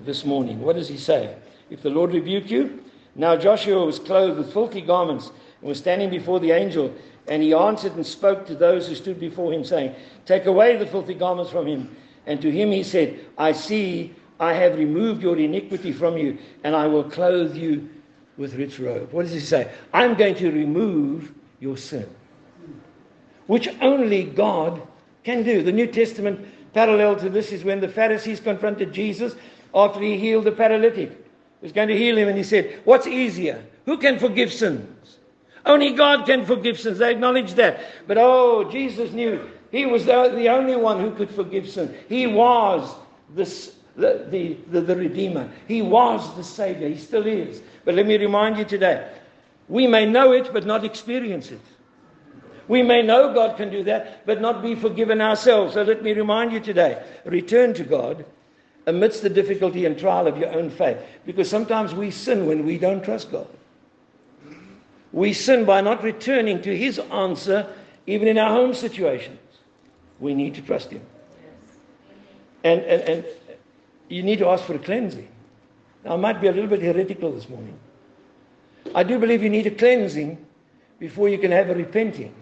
[0.05, 0.61] this morning.
[0.61, 1.37] What does he say?
[1.71, 2.83] If the Lord rebuke you,
[3.15, 6.93] now Joshua was clothed with filthy garments and was standing before the angel,
[7.29, 9.95] and he answered and spoke to those who stood before him, saying,
[10.27, 11.97] Take away the filthy garments from him.
[12.27, 16.75] And to him he said, I see I have removed your iniquity from you, and
[16.75, 17.89] I will clothe you
[18.37, 19.13] with rich robe.
[19.13, 19.71] What does he say?
[19.93, 22.09] I'm going to remove your sin,
[23.47, 24.83] which only God
[25.23, 25.63] can do.
[25.63, 29.35] The New Testament parallel to this is when the Pharisees confronted Jesus
[29.75, 31.11] after he healed the paralytic.
[31.11, 33.63] He was going to heal him, and he said, What's easier?
[33.85, 35.19] Who can forgive sins?
[35.65, 36.99] Only God can forgive sins.
[36.99, 37.81] They acknowledge that.
[38.07, 41.95] But oh, Jesus knew he was the only one who could forgive sin.
[42.09, 42.95] He was
[43.35, 45.51] this the, the, the, the Redeemer.
[45.69, 46.89] He was the Savior.
[46.89, 47.63] He still is.
[47.85, 49.11] But let me remind you today
[49.69, 51.61] we may know it, but not experience it.
[52.69, 55.75] We may know God can do that, but not be forgiven ourselves.
[55.75, 58.25] So let me remind you today return to God
[58.87, 60.99] amidst the difficulty and trial of your own faith.
[61.27, 63.49] Because sometimes we sin when we don't trust God.
[65.13, 67.67] We sin by not returning to His answer,
[68.07, 69.39] even in our home situations.
[70.19, 71.03] We need to trust Him.
[72.65, 73.25] And, and, and
[74.09, 75.29] you need to ask for a cleansing.
[76.05, 77.79] Now, I might be a little bit heretical this morning.
[78.95, 80.45] I do believe you need a cleansing
[80.99, 82.35] before you can have a repenting.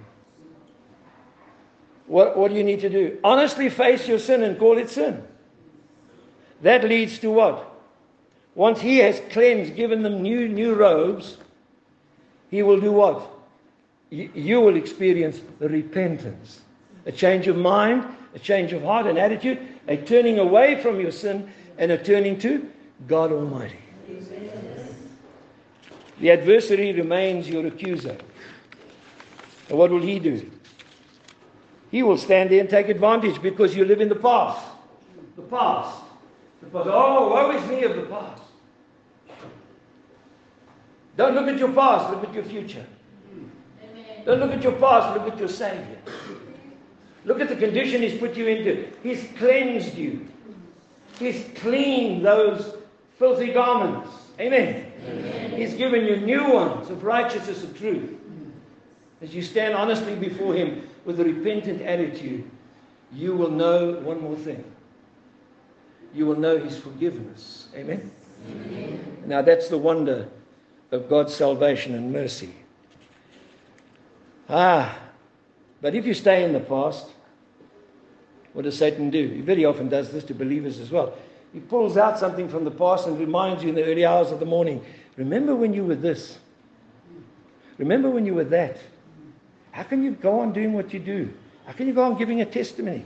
[2.06, 3.18] What, what do you need to do?
[3.22, 5.22] Honestly face your sin and call it sin.
[6.62, 7.66] That leads to what?
[8.54, 11.38] Once he has cleansed, given them new, new robes,
[12.50, 13.30] he will do what?
[14.10, 16.60] You, will experience repentance,
[17.06, 21.12] a change of mind, a change of heart and attitude, a turning away from your
[21.12, 22.68] sin and a turning to
[23.06, 23.78] God Almighty.
[26.18, 28.18] The adversary remains your accuser.
[29.68, 30.50] And what will he do?
[31.90, 34.64] He will stand there and take advantage because you live in the past.
[35.36, 36.02] The past.
[36.62, 36.88] The past.
[36.88, 38.42] Oh, woe is me of the past.
[41.20, 42.87] Don't look at your past, look at your future.
[43.85, 44.24] Amen.
[44.24, 45.98] Don't look at your past, look at your Savior.
[47.26, 48.88] Look at the condition He's put you into.
[49.02, 50.26] He's cleansed you.
[51.18, 52.74] He's cleaned those
[53.18, 54.09] filthy garments.
[54.40, 54.90] Amen.
[55.06, 55.50] Amen.
[55.50, 58.18] He's given you new ones of righteousness and truth.
[59.20, 62.50] As you stand honestly before Him with a repentant attitude,
[63.12, 64.64] you will know one more thing.
[66.14, 67.68] You will know His forgiveness.
[67.74, 68.11] Amen.
[68.48, 69.22] Amen.
[69.26, 70.26] Now that's the wonder
[70.92, 72.55] of God's salvation and mercy.
[74.48, 74.98] Ah,
[75.81, 77.07] but if you stay in the past,
[78.53, 79.29] what does Satan do?
[79.29, 81.14] He very often does this to believers as well.
[81.53, 84.40] He pulls out something from the past and reminds you in the early hours of
[84.40, 84.85] the morning
[85.16, 86.38] remember when you were this?
[87.79, 88.79] Remember when you were that?
[89.72, 91.33] How can you go on doing what you do?
[91.66, 93.05] How can you go on giving a testimony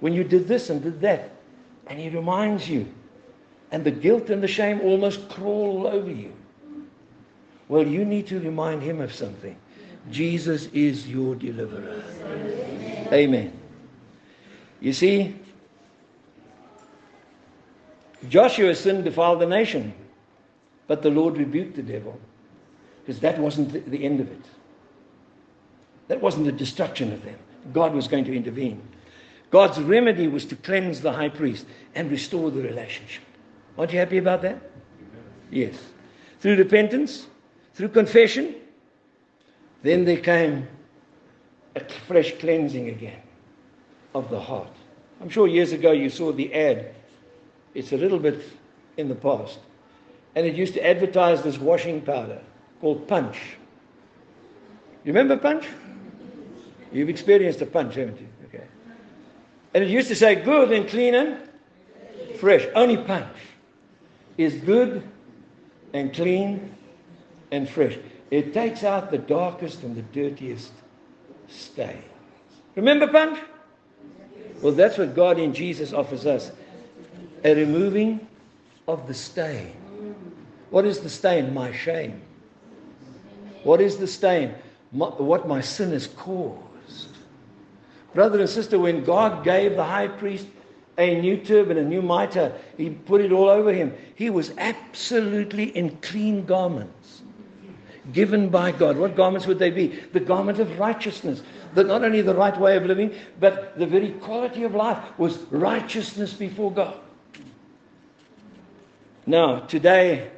[0.00, 1.30] when you did this and did that?
[1.86, 2.92] And he reminds you,
[3.70, 6.32] and the guilt and the shame almost crawl over you.
[7.70, 9.56] Well, you need to remind him of something.
[10.10, 12.02] Jesus is your deliverer.
[13.12, 13.56] Amen.
[14.80, 15.36] You see,
[18.28, 19.94] Joshua sin defiled the nation,
[20.88, 22.18] but the Lord rebuked the devil
[23.02, 24.44] because that wasn't the end of it.
[26.08, 27.38] That wasn't the destruction of them.
[27.72, 28.82] God was going to intervene.
[29.52, 33.22] God's remedy was to cleanse the high priest and restore the relationship.
[33.78, 34.60] Aren't you happy about that?
[35.52, 35.76] Yes.
[36.40, 37.28] Through repentance,
[37.74, 38.54] through confession,
[39.82, 40.68] then there came
[41.76, 43.20] a fresh cleansing again
[44.14, 44.72] of the heart.
[45.20, 46.94] I'm sure years ago you saw the ad.
[47.74, 48.42] It's a little bit
[48.96, 49.58] in the past.
[50.34, 52.40] And it used to advertise this washing powder
[52.80, 53.38] called Punch.
[55.04, 55.66] You remember Punch?
[56.92, 58.28] You've experienced a punch, haven't you?
[58.46, 58.64] Okay.
[59.74, 61.38] And it used to say good and clean and
[62.38, 62.66] fresh.
[62.74, 63.36] Only Punch
[64.36, 65.08] is good
[65.92, 66.74] and clean
[67.50, 67.98] and fresh.
[68.30, 70.72] It takes out the darkest and the dirtiest
[71.48, 72.04] stains.
[72.76, 73.38] Remember Punch?
[74.62, 76.52] Well, that's what God in Jesus offers us
[77.42, 78.26] a removing
[78.86, 79.74] of the stain.
[80.70, 81.52] What is the stain?
[81.54, 82.20] My shame.
[83.64, 84.54] What is the stain?
[84.92, 87.16] My, what my sin has caused.
[88.14, 90.46] Brother and sister, when God gave the high priest
[90.98, 93.94] a new turban, a new mitre, he put it all over him.
[94.14, 97.19] He was absolutely in clean garments
[98.12, 98.96] given by God.
[98.96, 99.88] What garments would they be?
[100.12, 101.42] The garment of righteousness.
[101.74, 105.38] That not only the right way of living, but the very quality of life was
[105.50, 106.98] righteousness before God.
[109.26, 110.30] Now, today,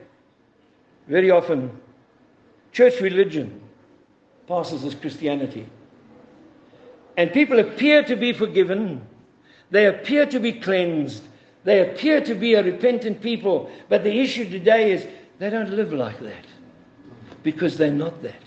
[1.09, 1.71] very often,
[2.73, 3.61] church religion
[4.47, 5.67] passes as Christianity.
[7.17, 9.07] And people appear to be forgiven,
[9.71, 11.23] they appear to be cleansed,
[11.65, 15.07] they appear to be a repentant people, but the issue today is
[15.39, 16.45] they don't live like that
[17.43, 18.43] because they're not that.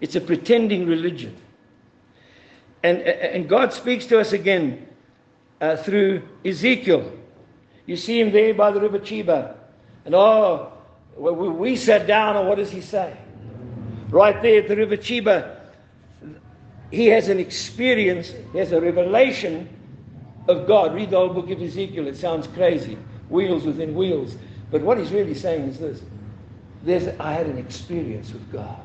[0.00, 1.36] It's a pretending religion.
[2.82, 4.86] And, and God speaks to us again
[5.60, 7.12] uh, through Ezekiel.
[7.86, 9.56] You see him there by the river Chebar.
[10.04, 10.72] And oh,
[11.16, 13.16] we sat down, and what does he say?
[14.10, 15.56] Right there at the river Chebar,
[16.90, 19.68] he has an experience, he has a revelation
[20.48, 20.94] of God.
[20.94, 22.96] Read the whole book of Ezekiel, it sounds crazy.
[23.28, 24.36] Wheels within wheels.
[24.70, 26.02] But what he's really saying is this
[26.86, 28.80] there's, I had an experience with God.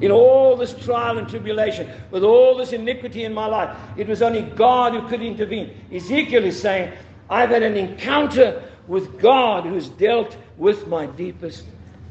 [0.00, 4.22] In all this trial and tribulation, with all this iniquity in my life, it was
[4.22, 5.78] only God who could intervene.
[5.92, 6.92] Ezekiel is saying,
[7.28, 11.64] I've had an encounter with God who's dealt with my deepest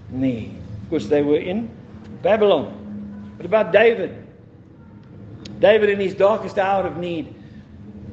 [0.09, 0.57] need.
[0.83, 1.69] Of course, they were in
[2.21, 3.33] Babylon.
[3.37, 4.27] What about David?
[5.59, 7.33] David, in his darkest hour of need,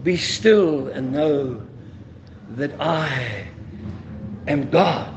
[0.03, 1.63] be still and know
[2.51, 3.47] that I
[4.47, 5.13] am God.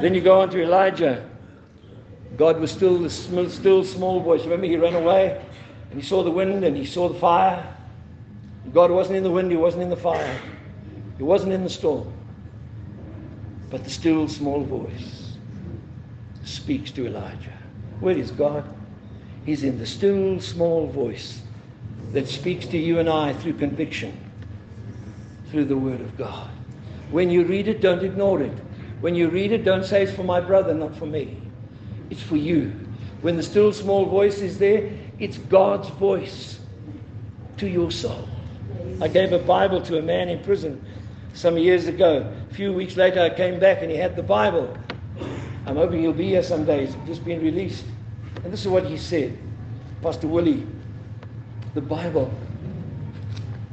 [0.00, 1.28] Then you go on to Elijah.
[2.36, 4.42] God was still the still small voice.
[4.42, 5.42] Remember, he ran away
[5.90, 7.74] and he saw the wind and he saw the fire.
[8.72, 10.38] God wasn't in the wind, he wasn't in the fire,
[11.16, 12.12] he wasn't in the storm.
[13.70, 15.36] But the still small voice
[16.44, 17.56] speaks to Elijah.
[18.00, 18.64] Where is God?
[19.44, 21.40] He's in the still small voice
[22.12, 24.16] that speaks to you and I through conviction,
[25.50, 26.50] through the Word of God.
[27.10, 28.52] When you read it, don't ignore it.
[29.00, 31.40] When you read it, don't say it's for my brother, not for me.
[32.10, 32.72] It's for you.
[33.20, 36.60] When the still small voice is there, it's God's voice
[37.58, 38.28] to your soul.
[39.00, 40.82] I gave a Bible to a man in prison
[41.34, 42.32] some years ago.
[42.50, 44.76] A few weeks later, I came back and he had the Bible.
[45.66, 46.96] I'm hoping he'll be here some days.
[47.06, 47.84] Just been released.
[48.44, 49.36] And this is what he said
[50.02, 50.66] Pastor Willie,
[51.74, 52.32] the Bible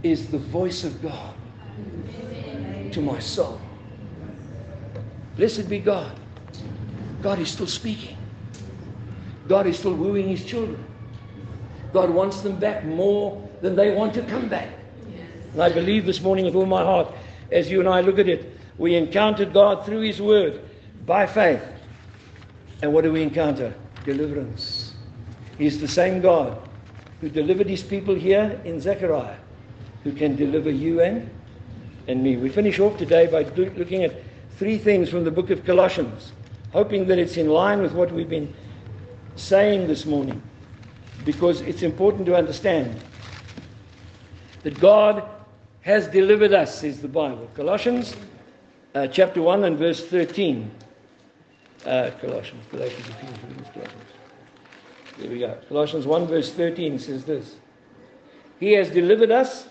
[0.02, 1.34] is the voice of God
[2.92, 3.60] to my soul.
[5.36, 6.12] Blessed be God.
[7.22, 8.18] God is still speaking.
[9.48, 10.86] God is still wooing his children.
[11.92, 14.70] God wants them back more than they want to come back.
[15.54, 17.14] And I believe this morning with all my heart,
[17.52, 20.62] as you and I look at it, we encountered God through his word
[21.06, 21.64] by faith.
[22.82, 23.74] And what do we encounter?
[24.06, 24.94] Deliverance.
[25.58, 26.58] He's the same God
[27.22, 29.38] who delivered his people here in Zechariah,
[30.04, 31.30] who can deliver you and
[32.08, 32.36] and me.
[32.36, 34.14] We finish off today by looking at
[34.58, 36.32] three things from the book of Colossians,
[36.72, 38.54] hoping that it's in line with what we've been
[39.36, 40.42] saying this morning,
[41.26, 43.00] because it's important to understand
[44.64, 45.24] that God
[45.82, 47.50] has delivered us, says the Bible.
[47.56, 48.16] Colossians
[48.96, 50.70] uh, chapter 1 and verse 13.
[51.86, 54.04] Uh, Colossians, Galatians, Ephesians, Colossians.
[55.18, 55.58] There we go.
[55.68, 57.56] Colossians 1 verse 13 says this.
[58.60, 59.68] He has delivered us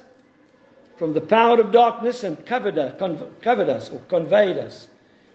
[1.02, 2.94] from the power of darkness and covered us,
[3.40, 4.86] covered us or conveyed us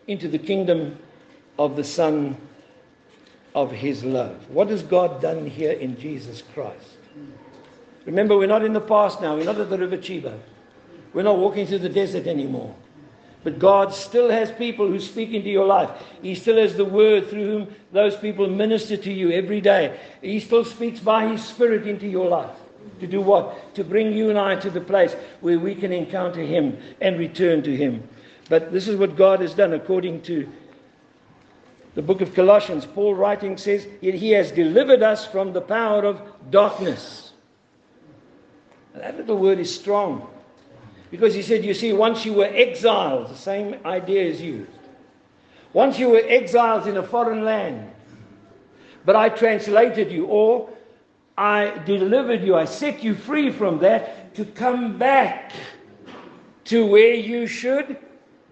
[0.07, 0.97] into the kingdom
[1.59, 2.37] of the Son
[3.53, 4.49] of His love.
[4.49, 6.95] What has God done here in Jesus Christ?
[8.05, 9.35] Remember, we're not in the past now.
[9.35, 10.39] We're not at the River Chebar.
[11.11, 12.73] We're not walking through the desert anymore.
[13.43, 15.89] But God still has people who speak into your life.
[16.21, 19.99] He still has the word through whom those people minister to you every day.
[20.21, 22.55] He still speaks by His Spirit into your life.
[22.99, 23.75] To do what?
[23.75, 27.61] To bring you and I to the place where we can encounter Him and return
[27.63, 28.07] to Him.
[28.49, 30.49] But this is what God has done according to
[31.95, 32.85] the book of Colossians.
[32.85, 37.33] Paul writing says, He has delivered us from the power of darkness.
[38.93, 40.27] That little word is strong.
[41.11, 44.71] Because he said, You see, once you were exiles, the same idea is used.
[45.73, 47.91] Once you were exiles in a foreign land,
[49.05, 50.69] but I translated you, or
[51.37, 55.53] I delivered you, I set you free from that to come back
[56.65, 57.97] to where you should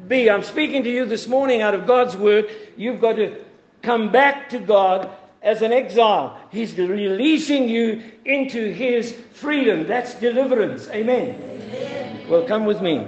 [0.08, 0.30] be.
[0.30, 2.50] I'm speaking to you this morning out of God's word.
[2.78, 3.44] You've got to
[3.82, 5.10] come back to God
[5.42, 6.40] as an exile.
[6.52, 9.88] He's releasing you into his freedom.
[9.88, 10.88] That's deliverance.
[10.90, 11.42] Amen.
[11.42, 12.30] Amen.
[12.30, 13.08] Well, come with me.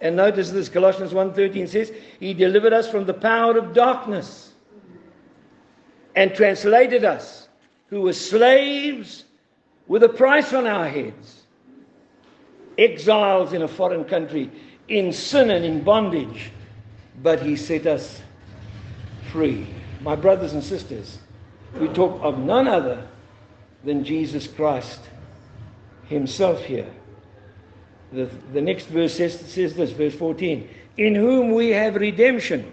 [0.00, 4.52] And notice this Colossians 1:13 says, "He delivered us from the power of darkness
[6.14, 7.43] and translated us
[7.88, 9.24] who were slaves
[9.86, 11.42] with a price on our heads,
[12.78, 14.50] exiles in a foreign country,
[14.88, 16.50] in sin and in bondage,
[17.22, 18.20] but he set us
[19.30, 19.66] free.
[20.00, 21.18] My brothers and sisters,
[21.78, 23.06] we talk of none other
[23.84, 25.00] than Jesus Christ
[26.06, 26.90] himself here.
[28.12, 32.72] The, the next verse says, says this, verse 14 In whom we have redemption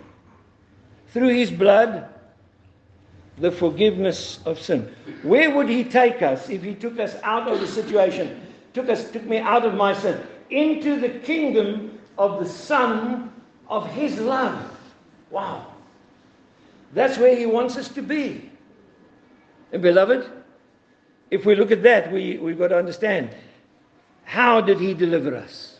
[1.13, 2.07] through his blood
[3.41, 4.93] the forgiveness of sin.
[5.23, 8.39] Where would he take us if he took us out of the situation,
[8.73, 10.21] took us, took me out of my sin,
[10.51, 13.33] into the kingdom of the Son
[13.67, 14.77] of his love?
[15.31, 15.73] Wow.
[16.93, 18.51] That's where he wants us to be.
[19.73, 20.29] And beloved,
[21.31, 23.29] if we look at that, we, we've got to understand
[24.23, 25.79] how did he deliver us?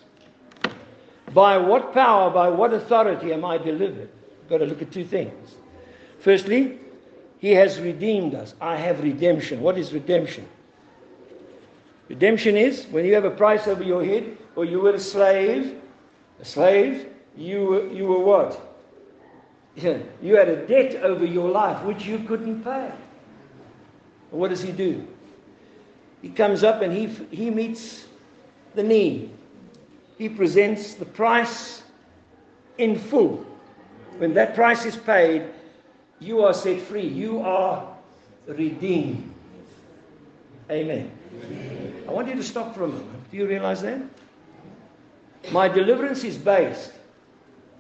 [1.32, 4.10] By what power, by what authority am I delivered?
[4.40, 5.56] We've got to look at two things.
[6.20, 6.81] Firstly,
[7.42, 8.54] he has redeemed us.
[8.62, 9.62] I have redemption.
[9.62, 10.48] What is redemption?
[12.08, 15.82] Redemption is when you have a price over your head, or you were a slave.
[16.40, 18.68] A slave, you were, you were what?
[20.22, 22.92] You had a debt over your life which you couldn't pay.
[24.30, 25.08] What does he do?
[26.22, 28.06] He comes up and he, he meets
[28.76, 29.32] the need.
[30.20, 31.82] He presents the price
[32.78, 33.44] in full.
[34.20, 35.44] When that price is paid,
[36.22, 37.08] you are set free.
[37.08, 37.98] You are
[38.46, 39.34] redeemed.
[40.70, 41.12] Amen.
[41.44, 42.04] Amen.
[42.08, 43.32] I want you to stop for a moment.
[43.32, 44.02] Do you realize that?
[45.52, 46.94] My deliverance is based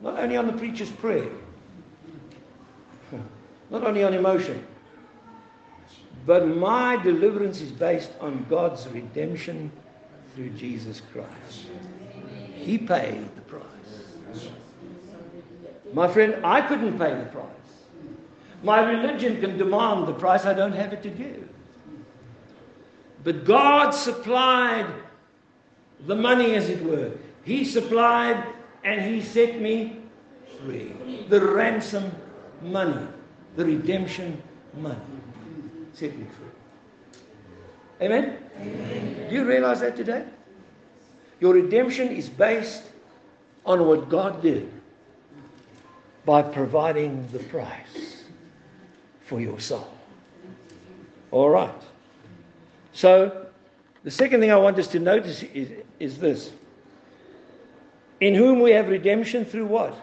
[0.02, 1.30] not only on the preacher's prayer,
[3.70, 4.66] not only on emotion,
[6.26, 9.72] but my deliverance is based on God's redemption
[10.36, 11.68] through Jesus Christ.
[12.56, 14.50] He paid the price.
[15.94, 17.61] My friend, I couldn't pay the price.
[18.64, 21.50] My religion can demand the price, I don't have it to give.
[23.24, 24.88] But God supplied
[26.06, 27.12] the money, as it were.
[27.44, 28.44] He supplied
[28.84, 29.98] and He set me
[30.60, 30.94] free.
[31.30, 32.12] The ransom
[32.62, 33.08] money,
[33.56, 34.42] the redemption
[34.78, 35.00] money
[35.94, 38.06] set me free.
[38.06, 38.38] Amen?
[38.60, 39.28] Amen?
[39.30, 40.26] Do you realize that today?
[41.40, 42.84] Your redemption is based
[43.66, 44.72] on what God did
[46.26, 48.21] by providing the price
[49.32, 49.88] for your soul.
[51.32, 51.82] All right.
[52.92, 53.48] So,
[54.04, 55.70] the second thing I want us to notice is,
[56.02, 56.52] is this.
[58.20, 59.98] In whom we have redemption through what?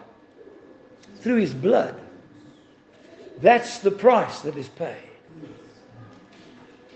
[1.19, 1.93] Through his blood.
[3.39, 4.97] That's the price that is paid.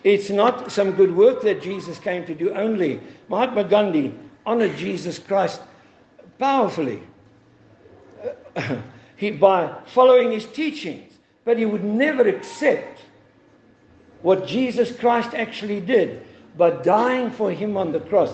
[0.03, 2.99] It's not some good work that Jesus came to do only.
[3.29, 4.11] Mahatma Gandhi
[4.43, 5.61] honored Jesus Christ
[6.39, 7.03] powerfully
[8.55, 8.77] uh,
[9.17, 11.12] he, by following his teachings.
[11.45, 13.01] But he would never accept
[14.21, 16.25] what Jesus Christ actually did
[16.57, 18.33] by dying for him on the cross.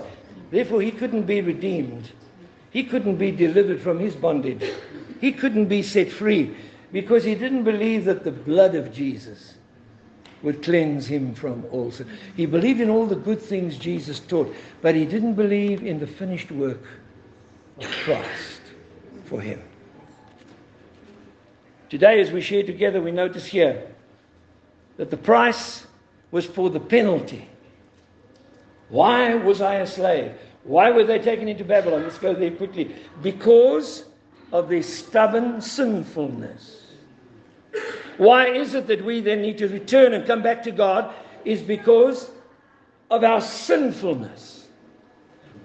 [0.51, 2.11] Therefore, he couldn't be redeemed
[2.71, 4.63] He couldn't be delivered from his bondage.
[5.19, 6.55] He couldn't be set free
[6.91, 9.55] because he didn't believe that the blood of Jesus
[10.43, 12.07] would cleanse him from all sin.
[12.37, 16.07] He believed in all the good things Jesus taught, but he didn't believe in the
[16.07, 16.81] finished work
[17.79, 18.61] of Christ
[19.25, 19.61] for him.
[21.89, 23.87] Today, as we share together, we notice here
[24.97, 25.87] that the price
[26.29, 27.49] was for the penalty.
[28.89, 30.33] Why was I a slave?
[30.63, 32.03] Why were they taken into Babylon?
[32.03, 32.95] Let's go there quickly.
[33.23, 34.05] Because
[34.51, 36.87] of their stubborn sinfulness.
[38.17, 41.13] Why is it that we then need to return and come back to God?
[41.45, 42.29] Is because
[43.09, 44.67] of our sinfulness.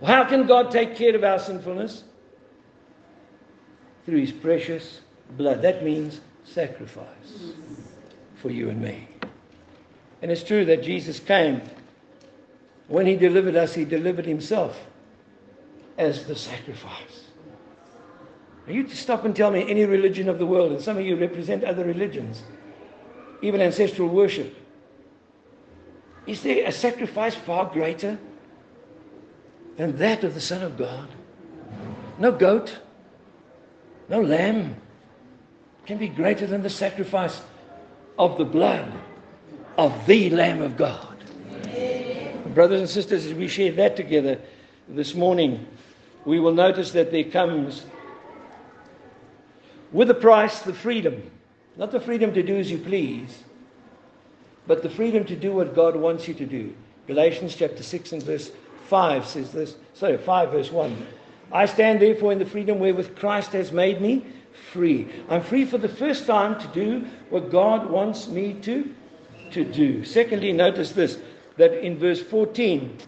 [0.04, 2.04] How can God take care of our sinfulness?
[4.06, 5.00] Through His precious
[5.37, 5.62] blood.
[5.62, 7.53] That means sacrifice
[8.37, 9.09] for you and me.
[10.22, 11.62] And it's true that Jesus came.
[12.89, 14.78] When He delivered us, He delivered Himself
[15.99, 17.24] as the sacrifice.
[18.66, 21.05] Are you to stop and tell me any religion of the world, and some of
[21.05, 22.43] you represent other religions,
[23.43, 24.57] even ancestral worship.
[26.26, 28.18] Is there a sacrifice far greater
[29.76, 31.09] than that of the Son of God?
[32.18, 32.78] No goat,
[34.09, 34.76] no lamb
[35.87, 37.43] can be greater than the sacrifice
[38.18, 38.93] of the blood
[39.76, 41.11] of the Lamb of God.
[42.55, 44.41] Brothers and sisters, as we share that together
[44.89, 45.66] this morning,
[46.24, 47.85] we will notice that there comes
[49.93, 51.30] with the price, the freedom.
[51.76, 53.43] Not the freedom to do as you please,
[54.66, 56.72] but the freedom to do what God wants you to do.
[57.07, 58.53] Galatians chapter 6 and verse
[58.89, 59.74] 5 says this.
[59.95, 61.07] Sorry, 5 verse 1.
[61.53, 64.24] I stand therefore in the freedom wherewith Christ has made me
[64.72, 65.09] free.
[65.28, 68.94] I'm free for the first time to do what God wants me to,
[69.50, 70.05] to do.
[70.05, 71.18] Secondly, notice this
[71.57, 72.98] that in verse 14,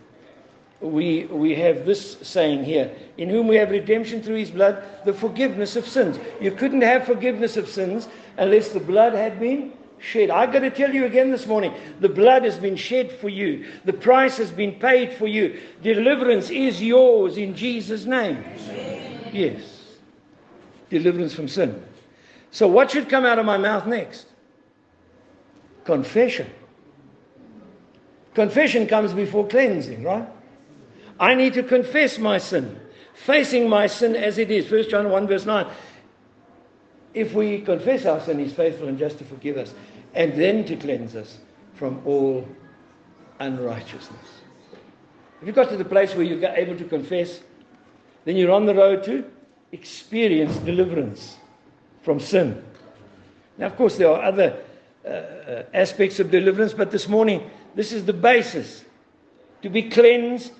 [0.81, 5.13] we, we have this saying here in whom we have redemption through his blood, the
[5.13, 6.19] forgiveness of sins.
[6.41, 10.31] You couldn't have forgiveness of sins unless the blood had been shed.
[10.31, 13.67] I've got to tell you again this morning the blood has been shed for you,
[13.85, 15.61] the price has been paid for you.
[15.83, 18.45] Deliverance is yours in Jesus' name.
[19.33, 19.76] Yes.
[20.91, 21.83] Deliverance from sin.
[22.51, 24.27] So, what should come out of my mouth next?
[25.85, 26.51] Confession.
[28.35, 30.29] Confession comes before cleansing, right?
[31.19, 32.79] I need to confess my sin,
[33.15, 34.71] facing my sin as it is.
[34.71, 35.67] 1 John 1, verse 9.
[37.15, 39.75] If we confess our sin, He's faithful and just to forgive us
[40.15, 41.39] and then to cleanse us
[41.75, 42.47] from all
[43.41, 44.41] unrighteousness.
[45.41, 47.41] If you got to the place where you're able to confess,
[48.25, 49.25] then you're on the road to
[49.77, 51.37] experience deliverance
[52.03, 52.65] from sin.
[53.59, 54.63] Now, of course, there are other
[55.05, 58.85] uh, uh aspects of deliverance, but this morning, this is the basis.
[59.63, 60.53] To be cleansed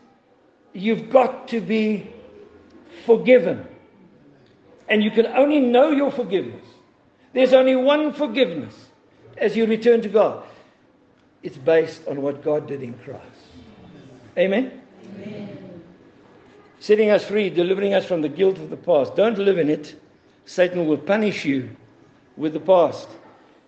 [0.77, 2.11] you've got to be
[3.05, 3.67] forgiven.
[4.89, 6.65] And you can only know your forgiveness.
[7.33, 8.75] There's only one forgiveness
[9.37, 10.45] as you return to God.
[11.43, 13.23] It's based on what God did in Christ.
[14.39, 14.81] Amen?
[15.17, 15.36] Amen?
[16.79, 19.17] Setting us free, delivering us from the guilt of the past.
[19.17, 20.01] Don't live in it.
[20.45, 21.75] Satan will punish you
[22.37, 23.09] with the past.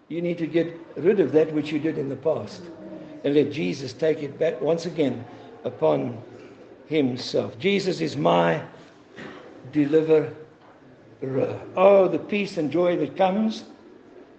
[0.09, 2.63] You need to get rid of that which you did in the past
[3.25, 5.25] and let Jesus take it back once again
[5.65, 6.21] upon
[6.87, 7.59] himself.
[7.59, 8.63] Jesus is my
[9.73, 10.33] deliverer.
[11.77, 13.65] Oh, the peace and joy that comes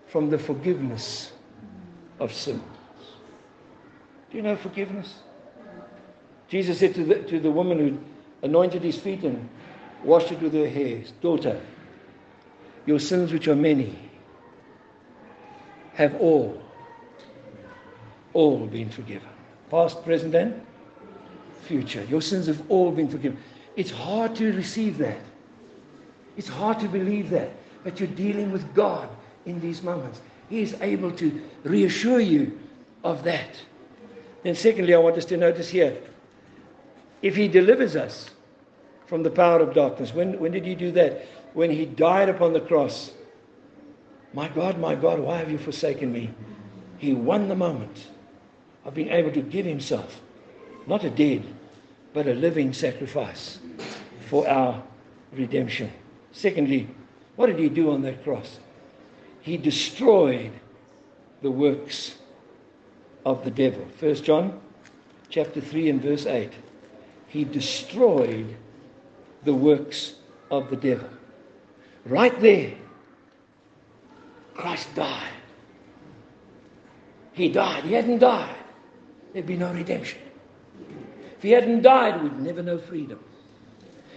[0.07, 1.33] from the forgiveness
[2.19, 2.61] of sins.
[4.31, 5.15] Do you know forgiveness?
[6.47, 7.99] Jesus said to the, to the woman who
[8.41, 9.49] anointed his feet and
[10.03, 11.59] washed it with her hair, Daughter,
[12.85, 13.97] your sins, which are many,
[15.93, 16.61] have all,
[18.33, 19.29] all been forgiven.
[19.69, 20.65] Past, present, and
[21.63, 22.03] future.
[22.05, 23.37] Your sins have all been forgiven.
[23.75, 25.19] It's hard to receive that.
[26.37, 27.51] It's hard to believe that.
[27.83, 29.09] But you're dealing with God
[29.45, 30.21] in these moments.
[30.49, 32.59] He is able to reassure you
[33.03, 33.61] of that.
[34.43, 35.97] Then, secondly, I want us to notice here
[37.21, 38.29] if He delivers us
[39.07, 41.25] from the power of darkness, when, when did He do that?
[41.53, 43.11] When He died upon the cross.
[44.33, 46.29] My God, my God, why have you forsaken me?
[46.97, 48.07] He won the moment
[48.85, 50.19] of being able to give Himself,
[50.85, 51.43] not a dead,
[52.13, 53.59] but a living sacrifice
[54.29, 54.81] for our
[55.31, 55.91] redemption.
[56.31, 56.87] Secondly,
[57.35, 58.59] what did he do on that cross?
[59.41, 60.51] He destroyed
[61.41, 62.15] the works
[63.25, 63.87] of the devil.
[63.97, 64.59] First John
[65.29, 66.51] chapter 3 and verse 8.
[67.29, 68.57] He destroyed
[69.43, 70.15] the works
[70.51, 71.09] of the devil.
[72.05, 72.73] Right there,
[74.55, 75.33] Christ died.
[77.33, 77.85] He died.
[77.85, 78.55] He hadn't died.
[79.31, 80.19] There'd be no redemption.
[81.37, 83.23] If he hadn't died, we'd never know freedom.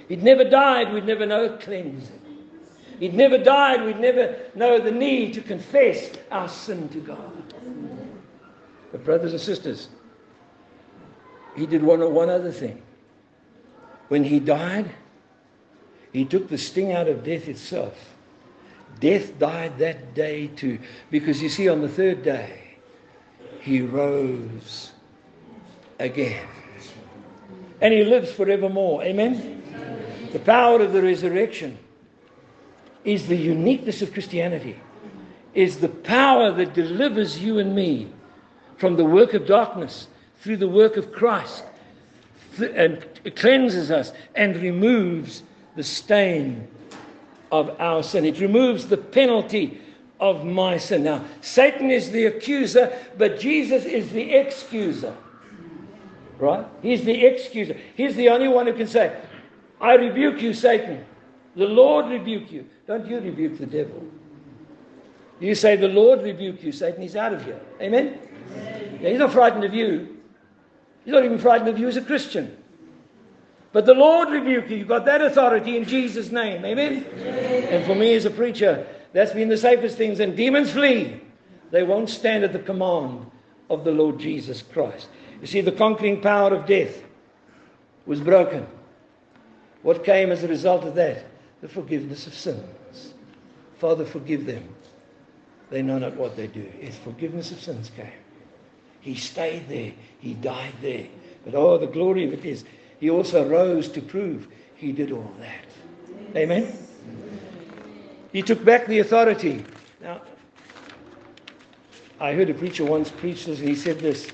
[0.08, 2.20] He'd never died, we'd never know cleansing.
[2.98, 7.54] He'd never died, we'd never know the need to confess our sin to God.
[8.90, 9.88] But, brothers and sisters,
[11.56, 12.82] he did one, one other thing.
[14.12, 14.90] When he died,
[16.12, 17.94] he took the sting out of death itself.
[19.00, 20.80] Death died that day too.
[21.10, 22.76] Because you see, on the third day,
[23.62, 24.92] he rose
[25.98, 26.46] again.
[27.80, 29.02] And he lives forevermore.
[29.02, 29.62] Amen?
[30.34, 31.78] The power of the resurrection
[33.04, 34.78] is the uniqueness of Christianity,
[35.54, 38.12] is the power that delivers you and me
[38.76, 40.08] from the work of darkness
[40.42, 41.64] through the work of Christ
[42.60, 45.42] and cleanses us and removes
[45.76, 46.66] the stain
[47.50, 48.24] of our sin.
[48.24, 49.80] It removes the penalty
[50.20, 51.04] of my sin.
[51.04, 55.14] Now, Satan is the accuser, but Jesus is the excuser.
[56.38, 56.66] Right?
[56.82, 57.78] He's the excuser.
[57.96, 59.16] He's the only one who can say,
[59.80, 61.04] I rebuke you, Satan.
[61.56, 62.66] The Lord rebuke you.
[62.86, 64.02] Don't you rebuke the devil.
[65.40, 67.02] You say, The Lord rebuke you, Satan.
[67.02, 67.60] He's out of here.
[67.80, 68.18] Amen?
[68.52, 68.98] Amen.
[69.02, 70.16] Yeah, he's not frightened of you.
[71.04, 72.56] He's not even frightened of you as a Christian.
[73.72, 74.76] But the Lord rebuke you.
[74.76, 76.64] You've got that authority in Jesus' name.
[76.64, 77.06] Amen?
[77.10, 77.64] Amen?
[77.64, 80.20] And for me as a preacher, that's been the safest things.
[80.20, 81.20] And demons flee.
[81.70, 83.26] They won't stand at the command
[83.70, 85.08] of the Lord Jesus Christ.
[85.40, 87.02] You see, the conquering power of death
[88.04, 88.66] was broken.
[89.82, 91.24] What came as a result of that?
[91.62, 93.14] The forgiveness of sins.
[93.78, 94.68] Father, forgive them.
[95.70, 96.70] They know not what they do.
[96.80, 98.06] Yes, forgiveness of sins came.
[99.00, 99.92] He stayed there.
[100.20, 101.06] He died there.
[101.44, 102.64] But oh, the glory of it is
[103.02, 104.46] he also rose to prove
[104.76, 106.36] he did all that.
[106.36, 106.72] Amen?
[108.32, 109.64] He took back the authority.
[110.00, 110.20] Now,
[112.20, 114.30] I heard a preacher once preach this, and he said this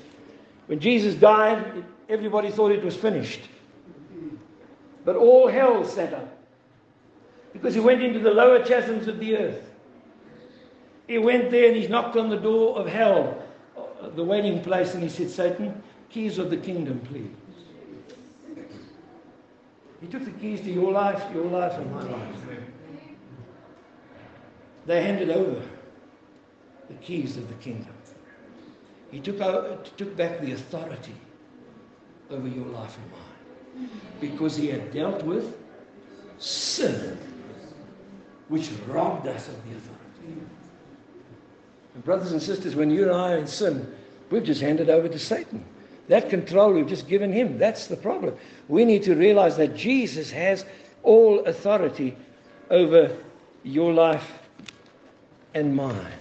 [0.67, 3.41] When Jesus died, everybody thought it was finished.
[5.03, 6.29] But all hell set up
[7.55, 9.65] because he went into the lower chasms of the earth.
[11.07, 13.43] He went there and he knocked on the door of hell,
[13.79, 17.31] uh, the waiting place, and he said, Satan, keys of the kingdom, please.
[20.01, 22.37] He took the keys to your life, your life, and my life.
[24.87, 25.63] They handed over
[26.89, 27.95] the keys of the kingdom.
[29.11, 31.15] He took, out, took back the authority
[32.31, 33.91] over your life and mine
[34.21, 35.57] because he had dealt with
[36.39, 37.19] sin,
[38.49, 40.47] which robbed us of the authority.
[41.95, 43.95] And brothers and sisters, when you and I are in sin,
[44.31, 45.65] we've just handed over to Satan.
[46.09, 48.35] That control we've just given him, that's the problem.
[48.69, 50.65] We need to realize that Jesus has
[51.03, 52.17] all authority
[52.71, 53.17] over
[53.63, 54.33] your life
[55.55, 56.13] and mine.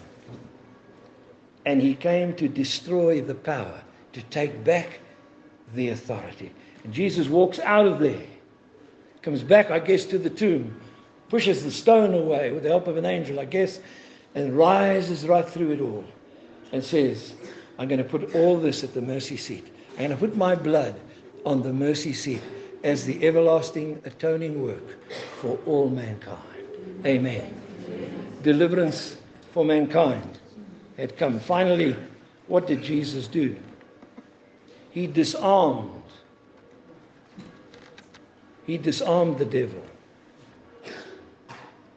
[1.65, 3.81] And he came to destroy the power,
[4.13, 4.99] to take back
[5.73, 6.51] the authority.
[6.83, 8.25] And Jesus walks out of there,
[9.21, 10.79] comes back, I guess, to the tomb,
[11.29, 13.79] pushes the stone away with the help of an angel, I guess,
[14.35, 16.05] and rises right through it all
[16.71, 17.33] and says,
[17.79, 19.67] I'm going to put all this at the mercy seat.
[19.97, 20.99] And I put my blood
[21.45, 22.41] on the mercy seat
[22.83, 25.03] as the everlasting atoning work
[25.41, 26.41] for all mankind.
[27.05, 27.53] Amen.
[28.43, 29.17] Deliverance
[29.51, 30.39] for mankind
[30.97, 31.39] had come.
[31.39, 31.95] Finally,
[32.47, 33.57] what did Jesus do?
[34.91, 35.91] He disarmed.
[38.65, 39.83] He disarmed the devil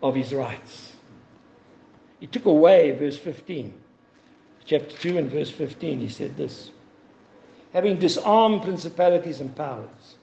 [0.03, 0.93] of his rights.
[2.21, 3.73] He took away, verse 15,
[4.65, 6.71] chapter 2 and verse 15, he said this
[7.73, 10.17] having disarmed principalities and powers.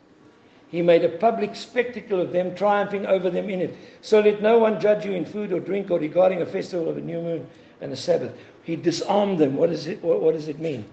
[0.69, 3.77] He made a public spectacle of them, triumphing over them in it.
[4.01, 6.97] So let no one judge you in food or drink or regarding a festival of
[6.97, 7.47] a new moon
[7.79, 8.33] and a Sabbath.
[8.63, 9.55] He disarmed them.
[9.55, 10.85] What, is it, what, what does it mean?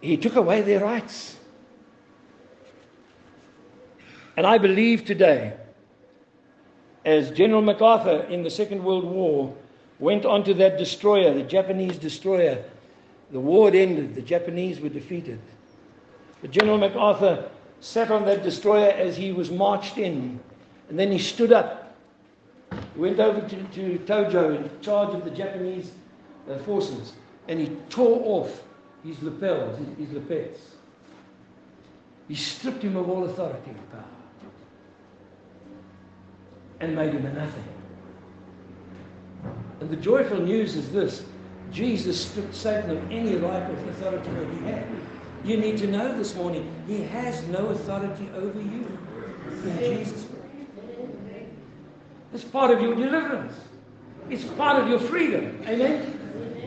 [0.00, 1.36] He took away their rights.
[4.36, 5.54] And I believe today,
[7.04, 9.52] as General MacArthur in the Second World War
[9.98, 12.62] went onto that destroyer, the Japanese destroyer,
[13.30, 15.38] the war ended, the Japanese were defeated.
[16.40, 17.50] But General MacArthur
[17.80, 20.40] sat on that destroyer as he was marched in,
[20.88, 21.96] and then he stood up,
[22.96, 25.92] went over to, to Tojo in charge of the Japanese
[26.50, 27.12] uh, forces,
[27.48, 28.62] and he tore off
[29.04, 30.58] his lapels, his, his.
[32.28, 34.04] He stripped him of all authority and power
[36.80, 37.64] and made him a nothing.
[39.80, 41.24] And the joyful news is this
[41.72, 44.86] Jesus stripped Satan of any life of authority that he had.
[45.44, 48.98] You need to know this morning, he has no authority over you
[49.64, 50.26] in Jesus
[52.32, 53.54] It's part of your deliverance.
[54.28, 55.62] It's part of your freedom.
[55.66, 56.18] Amen?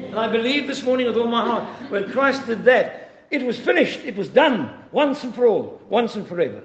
[0.07, 3.59] And I believe this morning with all my heart, when Christ did that, it was
[3.59, 3.99] finished.
[4.03, 6.63] It was done once and for all, once and forever.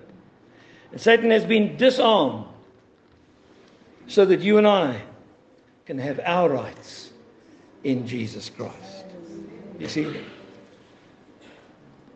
[0.93, 2.47] And Satan has been disarmed
[4.07, 5.01] so that you and I
[5.85, 7.11] can have our rights
[7.87, 9.05] in Jesus Christ.
[9.79, 10.21] You see,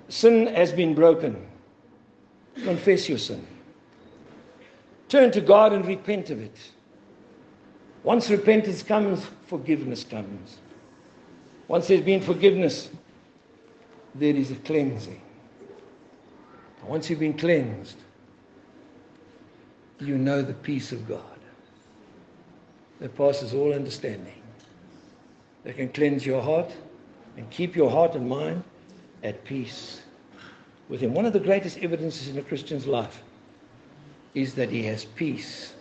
[0.09, 1.47] sin has been broken.
[2.65, 3.47] Confess your sin.
[5.09, 6.57] Turn to God and repent of it.
[8.03, 10.59] Once repentance comes, forgiveness comes.
[11.69, 12.91] Once there's been forgiveness,
[14.17, 15.21] there is a cleansing.
[16.85, 17.97] Once you've been cleansed,
[20.01, 21.39] you know the peace of God
[22.99, 24.40] that passes all understanding,
[25.65, 26.71] that can cleanse your heart
[27.37, 28.65] and keep your heart and mind
[29.23, 30.03] at peace
[30.89, 31.15] with Him.
[31.15, 33.23] One of the greatest evidences in a Christian's life
[34.35, 35.75] is that he has peace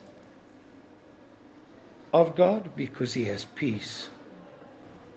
[2.14, 4.10] of God because he has peace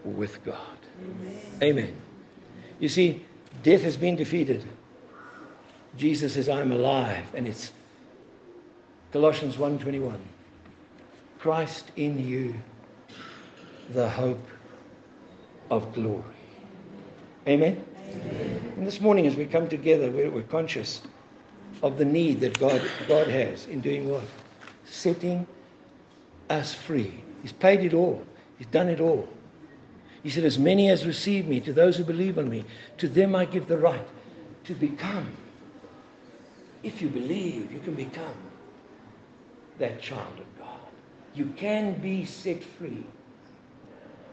[0.04, 0.58] with God.
[1.00, 1.40] Amen.
[1.62, 1.96] Amen.
[2.78, 3.24] You see,
[3.62, 4.64] death has been defeated.
[5.96, 7.24] Jesus says, I'm alive.
[7.34, 7.72] And it's
[9.12, 10.18] Colossians 1.21.
[11.38, 12.54] Christ in you,
[13.90, 14.46] the hope
[15.72, 16.22] of glory.
[17.48, 17.82] Amen?
[18.10, 18.72] Amen.
[18.76, 21.00] And this morning as we come together, we're, we're conscious
[21.82, 24.22] of the need that God, God has in doing what?
[24.84, 25.46] Setting
[26.50, 27.24] us free.
[27.40, 28.22] He's paid it all.
[28.58, 29.26] He's done it all.
[30.22, 32.64] He said, As many as receive me, to those who believe on me,
[32.98, 34.06] to them I give the right
[34.64, 35.34] to become.
[36.82, 38.34] If you believe, you can become
[39.78, 40.78] that child of God.
[41.34, 43.06] You can be set free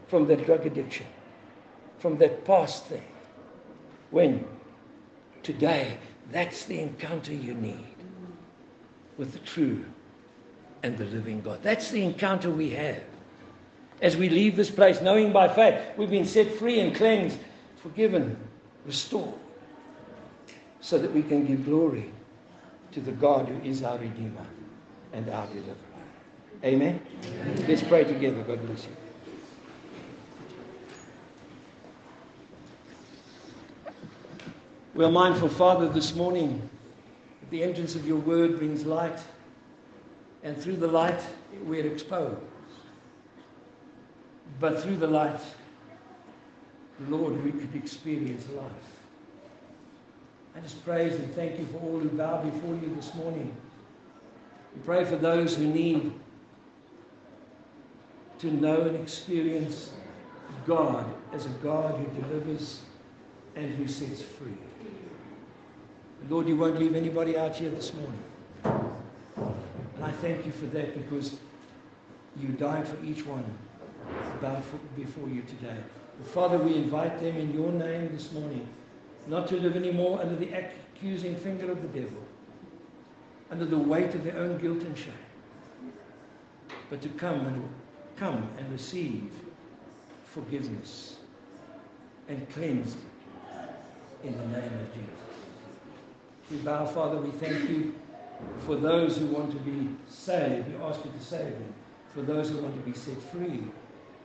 [0.08, 1.06] from that drug addiction,
[2.00, 3.04] from that past thing.
[4.10, 4.44] When?
[5.42, 5.98] Today,
[6.32, 7.94] that's the encounter you need
[9.16, 9.84] with the true
[10.82, 11.62] and the living God.
[11.62, 13.02] That's the encounter we have.
[14.02, 17.38] As we leave this place, knowing by faith we've been set free and cleansed,
[17.82, 18.36] forgiven,
[18.86, 19.34] restored,
[20.80, 22.10] so that we can give glory
[22.92, 24.46] to the God who is our Redeemer
[25.12, 25.76] and our Deliverer.
[26.64, 27.00] Amen?
[27.24, 27.64] Amen.
[27.68, 28.42] Let's pray together.
[28.42, 28.96] God bless you.
[35.00, 36.68] We are mindful, Father, this morning
[37.40, 39.18] that the entrance of your word brings light,
[40.42, 41.18] and through the light
[41.64, 42.36] we're exposed.
[44.60, 45.40] But through the light,
[47.08, 48.70] Lord, we could experience life.
[50.54, 53.56] I just praise and thank you for all who bow before you this morning.
[54.76, 56.12] We pray for those who need
[58.40, 59.92] to know and experience
[60.66, 62.80] God as a God who delivers
[63.56, 64.52] and who sets free.
[66.28, 68.22] Lord, you won't leave anybody out here this morning.
[68.64, 71.36] And I thank you for that because
[72.38, 73.44] you died for each one
[74.96, 75.76] before you today.
[76.32, 78.66] Father, we invite them in your name this morning
[79.26, 82.22] not to live anymore under the accusing finger of the devil,
[83.50, 85.12] under the weight of their own guilt and shame,
[86.88, 87.68] but to come and
[88.16, 89.30] come and receive
[90.26, 91.16] forgiveness
[92.28, 92.98] and cleansed
[94.22, 95.29] in the name of Jesus.
[96.50, 97.94] We bow, Father, we thank you
[98.66, 100.68] for those who want to be saved.
[100.68, 101.74] We ask you to save them.
[102.14, 103.62] For those who want to be set free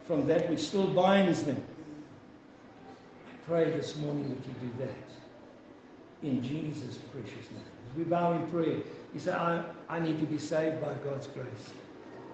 [0.08, 1.64] from that which still binds them.
[3.48, 6.28] Pray this morning that you do that.
[6.28, 7.62] In Jesus' precious name.
[7.96, 8.80] We bow in prayer,
[9.14, 11.46] you say, I, I need to be saved by God's grace.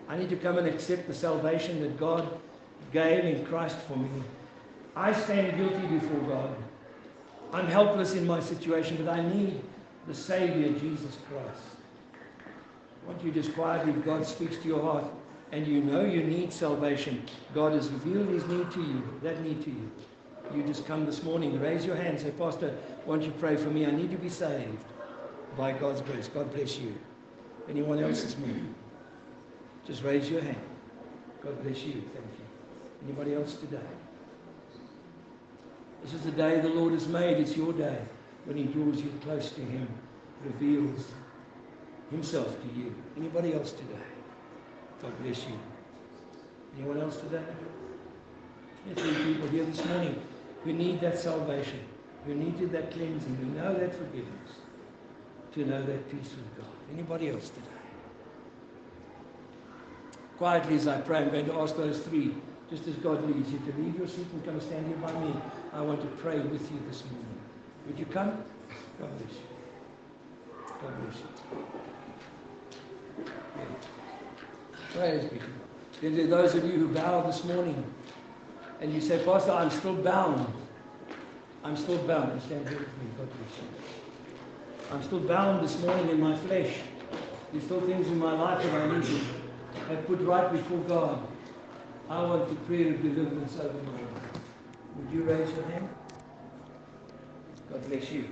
[0.08, 2.40] I need to come and accept the salvation that God
[2.94, 4.10] gave in Christ for me.
[4.96, 6.56] I stand guilty before God.
[7.54, 9.62] I'm helpless in my situation, but I need
[10.08, 11.62] the Savior, Jesus Christ.
[13.08, 15.06] Want you just quietly, if God speaks to your heart
[15.52, 17.24] and you know you need salvation,
[17.54, 19.92] God has revealed his need to you, that need to you.
[20.56, 22.76] You just come this morning, raise your hand, say, Pastor,
[23.06, 23.86] won't you pray for me?
[23.86, 24.84] I need to be saved
[25.58, 26.28] by God's grace.
[26.28, 26.94] God bless you.
[27.70, 28.74] Anyone else this morning?
[29.88, 30.62] Just raise your hand.
[31.44, 31.94] God bless you.
[31.94, 33.06] Thank you.
[33.06, 33.78] Anybody else today?
[36.04, 37.38] This is the day the Lord has made.
[37.38, 38.00] It's your day
[38.46, 39.88] when he draws you close to him,
[40.44, 41.06] reveals
[42.10, 42.94] himself to you.
[43.18, 44.02] Anybody else today?
[45.02, 45.58] God bless you.
[46.78, 47.44] Anyone else today?
[48.86, 50.20] There's three people here this morning
[50.64, 51.80] who need that salvation,
[52.26, 54.52] who needed that cleansing, who know that forgiveness,
[55.54, 56.66] to know that peace with God.
[56.94, 57.68] Anybody else today?
[60.38, 62.36] Quietly as I pray, I'm going to ask those three,
[62.70, 65.34] just as God leads you, to leave your seat and come stand here by me.
[65.74, 67.41] I want to pray with you this morning.
[67.88, 68.44] Would you come?
[69.00, 69.46] God bless you.
[70.82, 71.66] God bless you.
[73.58, 73.66] Yeah.
[74.94, 75.40] Praise be.
[76.02, 77.84] Then there are those of you who bow this morning
[78.80, 80.52] and you say, Pastor, I'm still bound.
[81.64, 82.34] I'm still bound.
[82.34, 83.06] You stand here with me.
[83.18, 83.92] God bless you.
[84.92, 86.76] I'm still bound this morning in my flesh.
[87.52, 89.20] There's still things in my life that I need to
[89.90, 91.28] have put right before God.
[92.10, 94.42] I want to pray of deliverance over my life.
[94.98, 95.90] Would you raise your hand?
[97.72, 98.32] God bless you.